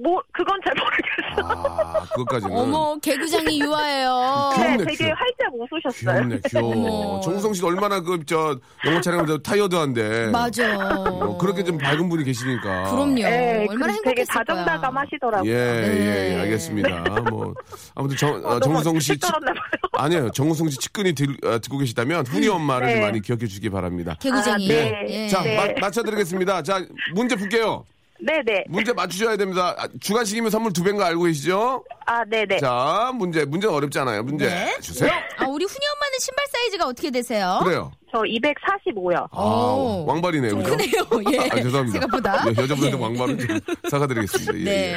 [0.02, 1.68] 뭐 그건 잘 모르겠어.
[1.68, 2.56] 아, 그것까지는.
[2.56, 4.50] 어머 개구장이 유아예요.
[4.56, 5.04] 귀엽네, 네, 되게.
[5.10, 6.14] 활짝 웃으셨어요.
[6.14, 6.72] 귀엽네, 귀여워.
[6.72, 7.20] 어머.
[7.20, 10.28] 정우성 씨가 얼마나 그, 저, 영화 촬영하면서 타이어드한데.
[10.28, 10.78] 맞아.
[10.96, 12.84] 어, 그렇게 좀 밝은 분이 계시니까.
[12.90, 13.14] 그럼요.
[13.16, 14.44] 네, 얼마나 그 되게 행복했을 거야.
[14.44, 15.50] 다정다감 하시더라고요.
[15.52, 16.34] 예, 네.
[16.36, 16.98] 예, 알겠습니다.
[17.30, 17.54] 뭐,
[17.94, 19.12] 아무튼 정, 어, 어, 너무 정우성 씨.
[19.12, 19.62] 치- 떨었나 봐요.
[19.94, 20.30] 아니에요.
[20.30, 22.94] 정우성 씨 측근이 들, 어, 듣고 계시다면 훈이 엄마를 네.
[22.94, 24.16] 좀 많이 기억해 주시기 바랍니다.
[24.20, 24.54] 개구쟁이.
[24.72, 25.06] 아, 네.
[25.10, 25.28] 예.
[25.28, 25.54] 자, 네.
[25.56, 26.62] 마- 맞춰드리겠습니다.
[26.62, 26.80] 자,
[27.14, 27.84] 문제 풀게요.
[28.24, 28.64] 네네.
[28.68, 29.74] 문제 맞추셔야 됩니다.
[29.78, 31.84] 아, 주간식이면 선물 두 배인 거 알고 계시죠?
[32.06, 32.58] 아 네네.
[32.58, 34.22] 자, 문제, 문제는 어렵지 않아요.
[34.22, 34.78] 문제 네.
[34.80, 35.10] 주세요.
[35.38, 37.60] 아, 우리 훈이 엄마는 신발 사이즈가 어떻게 되세요?
[37.62, 37.92] 그래요.
[38.12, 39.26] 저 245요.
[39.30, 40.04] 아, 오.
[40.06, 40.54] 왕발이네요.
[40.58, 40.70] 그죠?
[40.76, 41.32] 크네요.
[41.32, 41.38] 예.
[41.48, 41.92] 아, 죄송합니다.
[41.92, 42.44] 생각보다.
[42.46, 43.02] 여, 여자분한테 예.
[43.02, 44.58] 왕발은 좀 사과드리겠습니다.
[44.58, 44.96] 예, 네.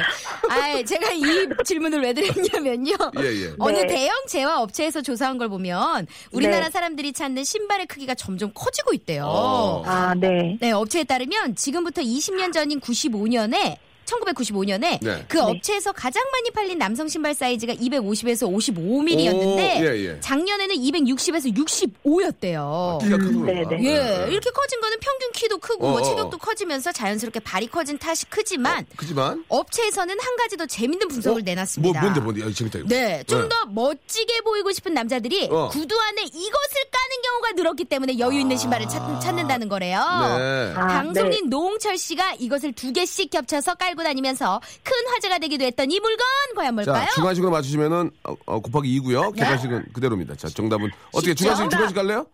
[0.50, 1.22] 아, 제가 이
[1.64, 2.94] 질문을 왜 드렸냐면요.
[3.20, 3.52] 예, 예.
[3.58, 3.86] 어느 네.
[3.86, 6.70] 대형 제화 업체에서 조사한 걸 보면 우리나라 네.
[6.70, 9.24] 사람들이 찾는 신발의 크기가 점점 커지고 있대요.
[9.24, 9.82] 어.
[9.86, 10.58] 아 네.
[10.60, 15.24] 네, 업체에 따르면 지금부터 20년 전인 95년에 1995년에 네.
[15.28, 20.20] 그 업체에서 가장 많이 팔린 남성 신발 사이즈가 250에서 55mm였는데 오, 예, 예.
[20.20, 22.98] 작년에는 260에서 65였대요.
[23.02, 23.52] 키가 크구나.
[23.52, 23.76] 네, 네.
[23.84, 26.38] 예, 이렇게 커진 거는 평균 키도 크고 어, 뭐 어, 체격도 어.
[26.38, 29.44] 커지면서 자연스럽게 발이 커진 탓이 크지만 크지만.
[29.48, 31.44] 업체에서는 한 가지 더 재밌는 분석을 어?
[31.44, 32.00] 내놨습니다.
[32.00, 32.42] 뭐, 뭔데, 뭔데?
[32.42, 32.88] 야, 재밌다, 이거.
[32.88, 35.68] 네, 좀 더 멋지게 보이고 싶은 남자들이 어.
[35.68, 39.98] 구두 안에 이것을 까는 경우가 늘었기 때문에 여유 있는 신발을 찾, 찾는다는 거래요.
[40.00, 40.72] 네.
[40.76, 46.00] 아, 방송인 노홍철 씨가 이것을 두 개씩 겹쳐서 깔고 다니면서 큰 화제가 되기도 했던 이
[46.00, 47.04] 물건 과연 뭘까요?
[47.06, 49.34] 자, 주간식으로 맞추시면은, 어, 어, 곱하기 2고요.
[49.34, 49.40] 네.
[49.42, 50.34] 객관식은 그대로입니다.
[50.36, 50.90] 자, 정답은.
[51.12, 51.44] 어떻게 쉽죠?
[51.44, 52.26] 주간식, 주간식 갈래요?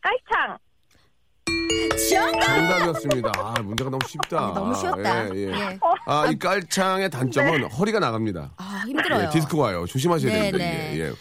[0.00, 0.58] 깔창.
[2.10, 2.40] 정답!
[2.46, 3.32] 정답이었습니다.
[3.36, 4.38] 아, 문제가 너무 쉽다.
[4.38, 5.34] 아, 너무 쉬웠다.
[5.34, 5.48] 예, 예.
[5.48, 5.78] 예.
[6.06, 8.52] 아, 이 깔창의 단점은 허리가 나갑니다.
[8.56, 9.24] 아, 힘들어요.
[9.24, 9.84] 예, 디스크 와요.
[9.86, 10.58] 조심하셔야 네, 됩니다.
[10.58, 10.90] 네.
[10.94, 11.04] 이게.
[11.04, 11.12] 예.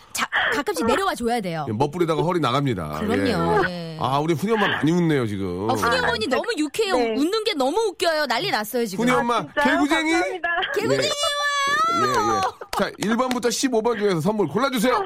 [0.54, 1.66] 자, 가끔씩 내려와 줘야 돼요.
[1.68, 3.00] 예, 멋부리다가 허리 나갑니다.
[3.00, 3.68] 그럼요.
[3.70, 3.96] 예.
[3.96, 3.98] 예.
[4.00, 5.70] 아, 우리 훈이 엄마 많이 웃네요, 지금.
[5.70, 6.98] 아, 훈이 어머니 너무 유쾌해요.
[6.98, 7.16] 네.
[7.16, 8.26] 웃는 게 너무 웃겨요.
[8.28, 9.06] 난리 났어요, 지금.
[9.06, 9.64] 훈이 엄마, 진짜요?
[9.78, 10.12] 개구쟁이?
[10.12, 10.50] 감사합니다.
[10.76, 12.42] 개구쟁이 예, 예.
[12.78, 15.02] 자, 1번부터 15번 중에서 선물 골라주세요.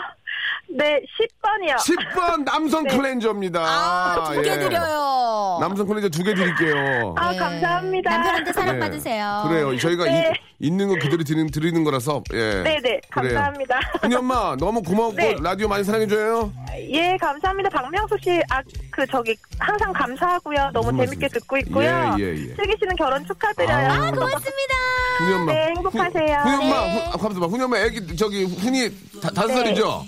[0.72, 1.76] 네, 10번이요.
[1.78, 2.96] 10번 남성 네.
[2.96, 3.60] 클렌저입니다.
[3.60, 4.60] 아, 두개 예.
[4.60, 5.58] 드려요.
[5.60, 7.16] 남성 클렌저 두 개 드릴게요.
[7.18, 7.38] 아, 네.
[7.40, 8.12] 감사합니다.
[8.12, 8.54] 남편한테 예.
[8.54, 9.46] 사랑받으세요.
[9.48, 9.78] 그래요.
[9.80, 10.32] 저희가 네.
[10.60, 12.62] 이- 있는 거 그대로 드리는, 드리는 거라서, 예.
[12.64, 13.34] 네네, 그래요.
[13.36, 13.80] 감사합니다.
[14.02, 15.36] 훈이 엄마, 너무 고맙고, 네.
[15.42, 16.52] 라디오 많이 사랑해줘요.
[16.92, 17.70] 예, 감사합니다.
[17.70, 20.72] 박명수 씨, 아, 그, 저기, 항상 감사하고요.
[20.74, 21.30] 너무 재밌게 말씀이세요?
[21.30, 22.16] 듣고 있고요.
[22.20, 22.56] 예, 예, 예.
[22.56, 23.88] 슬기 씨는 결혼 축하드려요.
[23.90, 24.76] 아, 고맙습니다.
[25.20, 25.52] 훈이 엄마.
[25.54, 26.38] 네, 행복하세요.
[26.44, 26.94] 훈이 엄마, 네.
[27.18, 27.46] 훈, 아, 봐.
[27.48, 28.90] 훈이 엄마, 애기, 저기, 훈이
[29.22, 29.54] 다, 다섯 네.
[29.56, 30.04] 살이죠?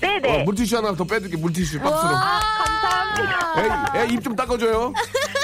[0.00, 0.40] 네네.
[0.42, 2.16] 어, 물티슈 하나 더 빼드릴게, 물티슈 박스로.
[2.16, 3.92] 아, 감사합니다.
[3.96, 4.92] 애, 애 입 좀 닦아줘요.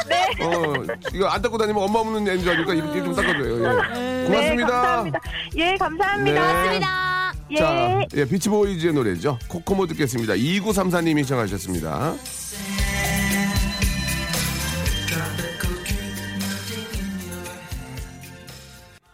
[0.09, 0.27] 네.
[0.45, 0.75] 어,
[1.15, 3.65] 이거 안 닦고 다니면 엄마 없는 애인 줄 아니까 입, 입좀 닦아줘요.
[3.65, 4.01] 예.
[4.01, 4.67] 네, 고맙습니다.
[4.73, 5.21] 감사합니다.
[5.57, 6.71] 예, 감사합니다.
[6.71, 6.81] 네.
[7.53, 7.57] 예.
[7.57, 9.39] 자, 예, 비치보이즈의 노래죠.
[9.49, 10.35] 코코모 듣겠습니다.
[10.35, 12.15] 2934님이 신청하셨습니다.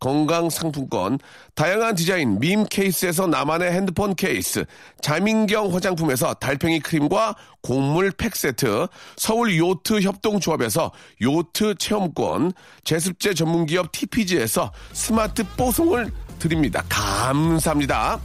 [0.00, 1.18] 건강상품권,
[1.54, 4.64] 다양한 디자인 밈 케이스에서 나만의 핸드폰 케이스,
[5.02, 10.90] 자민경 화장품에서 달팽이 크림과 곡물 팩 세트, 서울 요트 협동조합에서
[11.22, 12.52] 요트 체험권,
[12.84, 16.82] 제습제 전문기업 TPG에서 스마트 뽀송을 드립니다.
[16.88, 18.18] 감사합니다.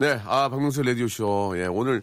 [0.00, 1.54] 네, 아, 박명수 라디오쇼.
[1.56, 2.02] 예, 오늘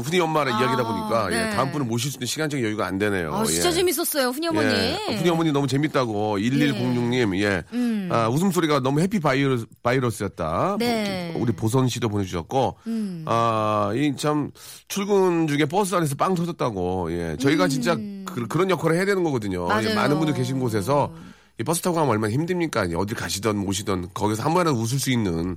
[0.00, 1.50] 훈이 엄마랑 이야기다 보니까 예, 네.
[1.56, 3.34] 다음 분을 모실 수 있는 시간적 여유가 안 되네요.
[3.34, 3.72] 아, 진짜 예.
[3.72, 4.68] 재밌었어요, 훈이 어머니.
[4.68, 5.16] 예.
[5.16, 7.62] 훈이 어머니 너무 재밌다고 1106님 예.
[7.72, 8.08] 음.
[8.10, 10.76] 아, 웃음소리가 너무 해피 바이러스, 바이러스였다.
[10.78, 11.34] 네.
[11.36, 13.24] 우리 보선 씨도 보내주셨고 음.
[13.26, 14.50] 아, 이 참
[14.88, 17.12] 출근 중에 버스 안에서 빵 터졌다고.
[17.12, 17.36] 예.
[17.40, 19.66] 저희가 진짜 그, 런 역할을 해야 되는 거거든요.
[19.68, 19.84] 음.
[19.84, 21.12] 예, 많은 분들 계신 곳에서
[21.60, 22.90] 이 버스 타고 가면 얼마나 힘듭니까?
[22.90, 25.56] 예, 어딜 가시던 모시던 거기서 한 번이라도 웃을 수 있는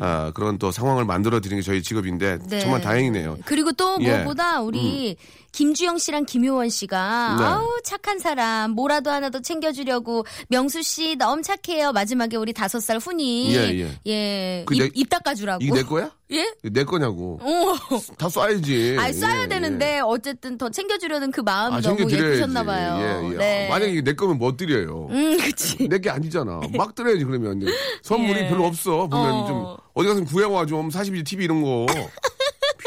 [0.00, 2.46] 아, 그런 또 상황을 만들어 드리는 게 저희 직업인데 음.
[2.48, 2.60] 네.
[2.60, 3.38] 정말 다행이네요.
[3.44, 4.14] 그리고 또 예.
[4.16, 5.16] 무엇보다 우리
[5.52, 7.44] 김주영 씨랑 김효원 씨가 네.
[7.44, 12.96] 아우 착한 사람 뭐라도 하나 더 챙겨주려고 명수 씨 너무 착해요 마지막에 우리 다섯 살
[12.98, 13.98] 훈이 예, 예.
[14.06, 16.10] 예, 그 입, 내- 입 닦아주라고 이게 내 거야?
[16.34, 16.52] 예?
[16.70, 17.38] 내 거냐고.
[17.42, 17.74] 어.
[18.18, 18.98] 다 쏴야지.
[18.98, 22.10] 아 써야 예, 되는데 어쨌든 더 챙겨주려는 그 마음이 아, 너무.
[22.10, 22.98] 예쁘셨나 봐요.
[23.00, 23.36] 예, 예.
[23.36, 23.68] 네.
[23.68, 25.08] 만약에 이게 내 거면 못 드려요.
[25.10, 25.86] 음, 그치.
[25.88, 26.60] 내 게 아니잖아.
[26.76, 27.62] 막 드려야지 그러면.
[28.02, 28.48] 선물이 예.
[28.48, 29.06] 별로 없어.
[29.08, 29.46] 보면 어.
[29.46, 31.86] 좀 어디 가서 구해와 좀42 TV 이런 거.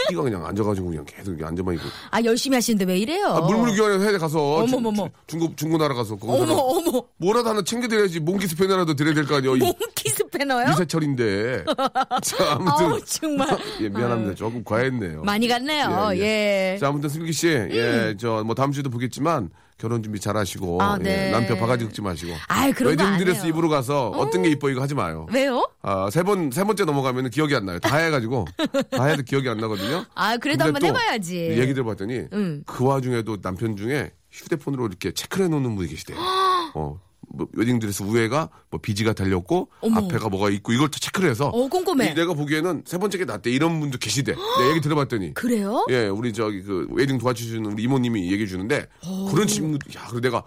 [0.07, 1.85] PD가 그냥 앉아가지고 그냥 계속 이렇게 앉아만 있고.
[2.11, 3.25] 아 열심히 하시는데 왜 이래요?
[3.27, 5.05] 아, 물물교환 회에 가서 주- 어머머머.
[5.07, 9.55] 주- 중국 중고나라 가서 어머 어머 뭐라도 하나 챙겨드려야지 몽키 스패너라도 드려야 될 거 아니에요.
[9.57, 10.69] 이 몽키 스패너요?
[10.71, 11.63] 이세철인데.
[12.23, 13.47] 자 아무튼 아우 정말
[13.81, 14.35] 예, 미안합니다.
[14.35, 15.23] 조금 과했네요.
[15.23, 16.09] 많이 갔네요.
[16.15, 16.77] 예, 예.
[16.79, 20.97] 자, 아무튼 슬기 씨, 예, 저, 뭐, 다음 주에도 보겠지만, 결혼 준비 잘 하시고, 아,
[20.99, 21.31] 예, 네.
[21.31, 22.33] 남편 바가지 긁지 마시고.
[22.47, 23.49] 아이, 그런 거안 웨딩 드레스 해요.
[23.49, 25.27] 입으로 가서 어떤 게 이뻐 이거 하지 마요.
[25.31, 25.67] 왜요?
[25.81, 27.79] 아, 세 번, 세 번째 넘어가면 기억이 안 나요.
[27.79, 28.45] 다 해가지고,
[28.89, 30.03] 다 해도 기억이 안 나거든요.
[30.15, 31.55] 아 그래도 한번 또 해봐야지.
[31.59, 32.63] 얘기 들어봤더니, 응.
[32.65, 36.17] 그 와중에도 남편 중에 휴대폰으로 이렇게 체크를 해놓는 분이 계시대요.
[36.73, 36.99] 어,
[37.29, 39.99] 뭐, 웨딩드레스 위에가 뭐 비즈가 달렸고, 어머.
[39.99, 41.47] 앞에가 뭐가 있고, 이걸 또 체크를 해서.
[41.47, 42.11] 어 꼼꼼해.
[42.11, 43.49] 이 내가 보기에는 세 번째 게 낫대.
[43.51, 44.33] 이런 분도 계시대.
[44.33, 45.33] 내 얘기 들어봤더니.
[45.33, 45.85] 그래요?
[45.89, 48.87] 예, 우리 저기 그 웨딩 도와주시는 우리 이모님이 얘기해 주는데
[49.31, 50.43] 그런 질문, 야, 그래 내가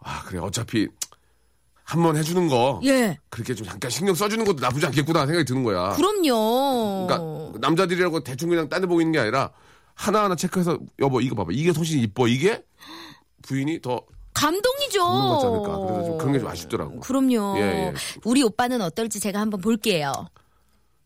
[0.00, 0.88] 아 그래 어차피
[1.82, 3.18] 한 번 해주는 거 예.
[3.28, 5.92] 그렇게 좀 잠깐 신경 써주는 것도 나쁘지 않겠구나 생각이 드는 거야.
[5.96, 7.06] 그럼요.
[7.06, 9.50] 그러니까 남자들이라고 대충 그냥 딴 데 보고 있는 게 아니라
[9.94, 12.62] 하나 하나 체크해서 여보 이거 봐봐 이게 훨씬 이뻐 이게
[13.42, 14.00] 부인이 더
[14.34, 15.02] 감동이죠.
[15.04, 15.78] 거지 않을까.
[15.78, 17.00] 그래서 좀 그런 게 좀 아쉽더라고.
[17.00, 17.54] 그럼요.
[17.58, 17.94] 예, 예.
[18.24, 20.12] 우리 오빠는 어떨지 제가 한번 볼게요.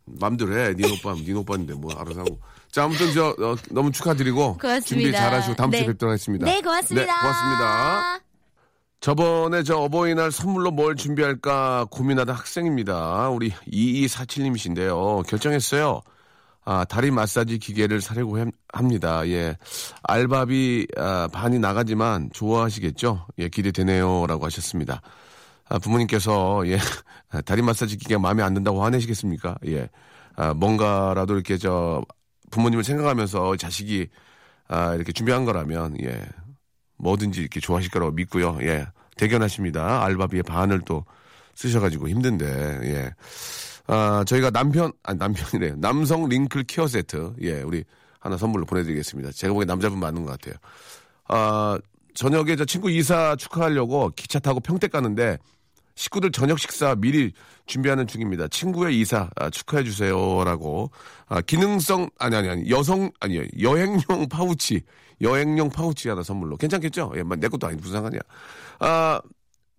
[0.06, 0.74] 맘대로 해.
[0.74, 2.40] 네 오빠, 네 오빠인데 뭐 알아서 하고.
[2.72, 4.80] 자, 아무튼 저 어, 너무 축하드리고 고맙습니다.
[4.86, 5.86] 준비 잘하시고 다음 주에 네.
[5.86, 6.46] 뵙도록 하겠습니다.
[6.46, 7.06] 네, 고맙습니다.
[7.06, 8.20] 네, 고맙습니다.
[9.00, 13.28] 저번에 저 어버이날 선물로 뭘 준비할까 고민하던 학생입니다.
[13.28, 15.26] 우리 2247님이신데요.
[15.28, 16.00] 결정했어요.
[16.70, 19.26] 아, 다리 마사지 기계를 사려고 함- 합니다.
[19.26, 19.56] 예.
[20.02, 23.26] 알바비 아, 반이 나가지만 좋아하시겠죠?
[23.38, 24.26] 예, 기대되네요.
[24.26, 25.00] 라고 하셨습니다.
[25.70, 26.76] 아, 부모님께서, 예,
[27.46, 29.56] 다리 마사지 기계가 마음에 안 든다고 화내시겠습니까?
[29.68, 29.88] 예.
[30.36, 32.02] 아, 뭔가라도 이렇게 저,
[32.50, 34.06] 부모님을 생각하면서 자식이,
[34.68, 36.22] 아, 이렇게 준비한 거라면, 예,
[36.98, 38.58] 뭐든지 이렇게 좋아하실 거라고 믿고요.
[38.60, 38.86] 예.
[39.16, 40.04] 대견하십니다.
[40.04, 41.06] 알바비의 반을 또
[41.54, 42.46] 쓰셔가지고 힘든데,
[42.84, 43.14] 예.
[43.89, 45.76] 아, 저희가 남편, 아, 남편이래요.
[45.78, 47.34] 남성 링클 케어 세트.
[47.41, 47.84] 예, 우리
[48.20, 49.32] 하나 선물로 보내드리겠습니다.
[49.32, 50.55] 제가 보기엔 남자분 맞는 것 같아요.
[51.26, 51.78] 아,
[52.14, 55.39] 저녁에 저 친구 이사 축하하려고 기차 타고 평택 가는데
[55.95, 57.32] 식구들 저녁 식사 미리
[57.66, 58.49] 준비하는 중입니다.
[58.49, 60.91] 친구의 이사 아, 축하해 주세요라고
[61.26, 64.82] 아, 기능성 아니 아니 아니 여성 아니요 여행용 파우치
[65.20, 67.12] 여행용 파우치 하나 선물로 괜찮겠죠?
[67.16, 68.20] 예, 내 것도 아니 무슨 상관이야.
[68.80, 69.20] 아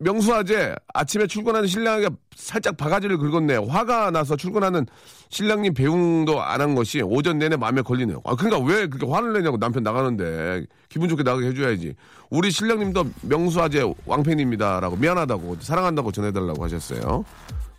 [0.02, 3.66] 명수아재 아침에 출근하는 신랑에게 살짝 바가지를 긁었네요.
[3.66, 4.86] 화가 나서 출근하는
[5.30, 8.22] 신랑님 배웅도 안 한 것이 오전 내내 마음에 걸리네요.
[8.26, 11.96] 아, 그러니까 왜 그렇게 화를 내냐고 남편 나가는데 기분 좋게 나가게 해줘야지.
[12.30, 17.24] 우리 신랑님도 명수아재 왕팬입니다라고 미안하다고 사랑한다고 전해달라고 하셨어요.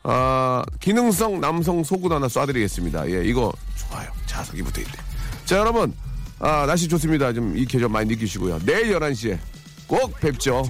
[0.02, 3.10] 아, 기능성 남성 속옷 하나 쏴드리겠습니다.
[3.12, 4.08] 예, 이거 좋아요.
[4.26, 4.92] 자석이 붙어 있대.
[5.44, 5.92] 자, 여러분,
[6.38, 7.32] 아, 날씨 좋습니다.
[7.34, 8.60] 좀 이 계절 많이 느끼시고요.
[8.64, 9.38] 내일 11시에
[9.90, 10.62] 꼭 뵙죠.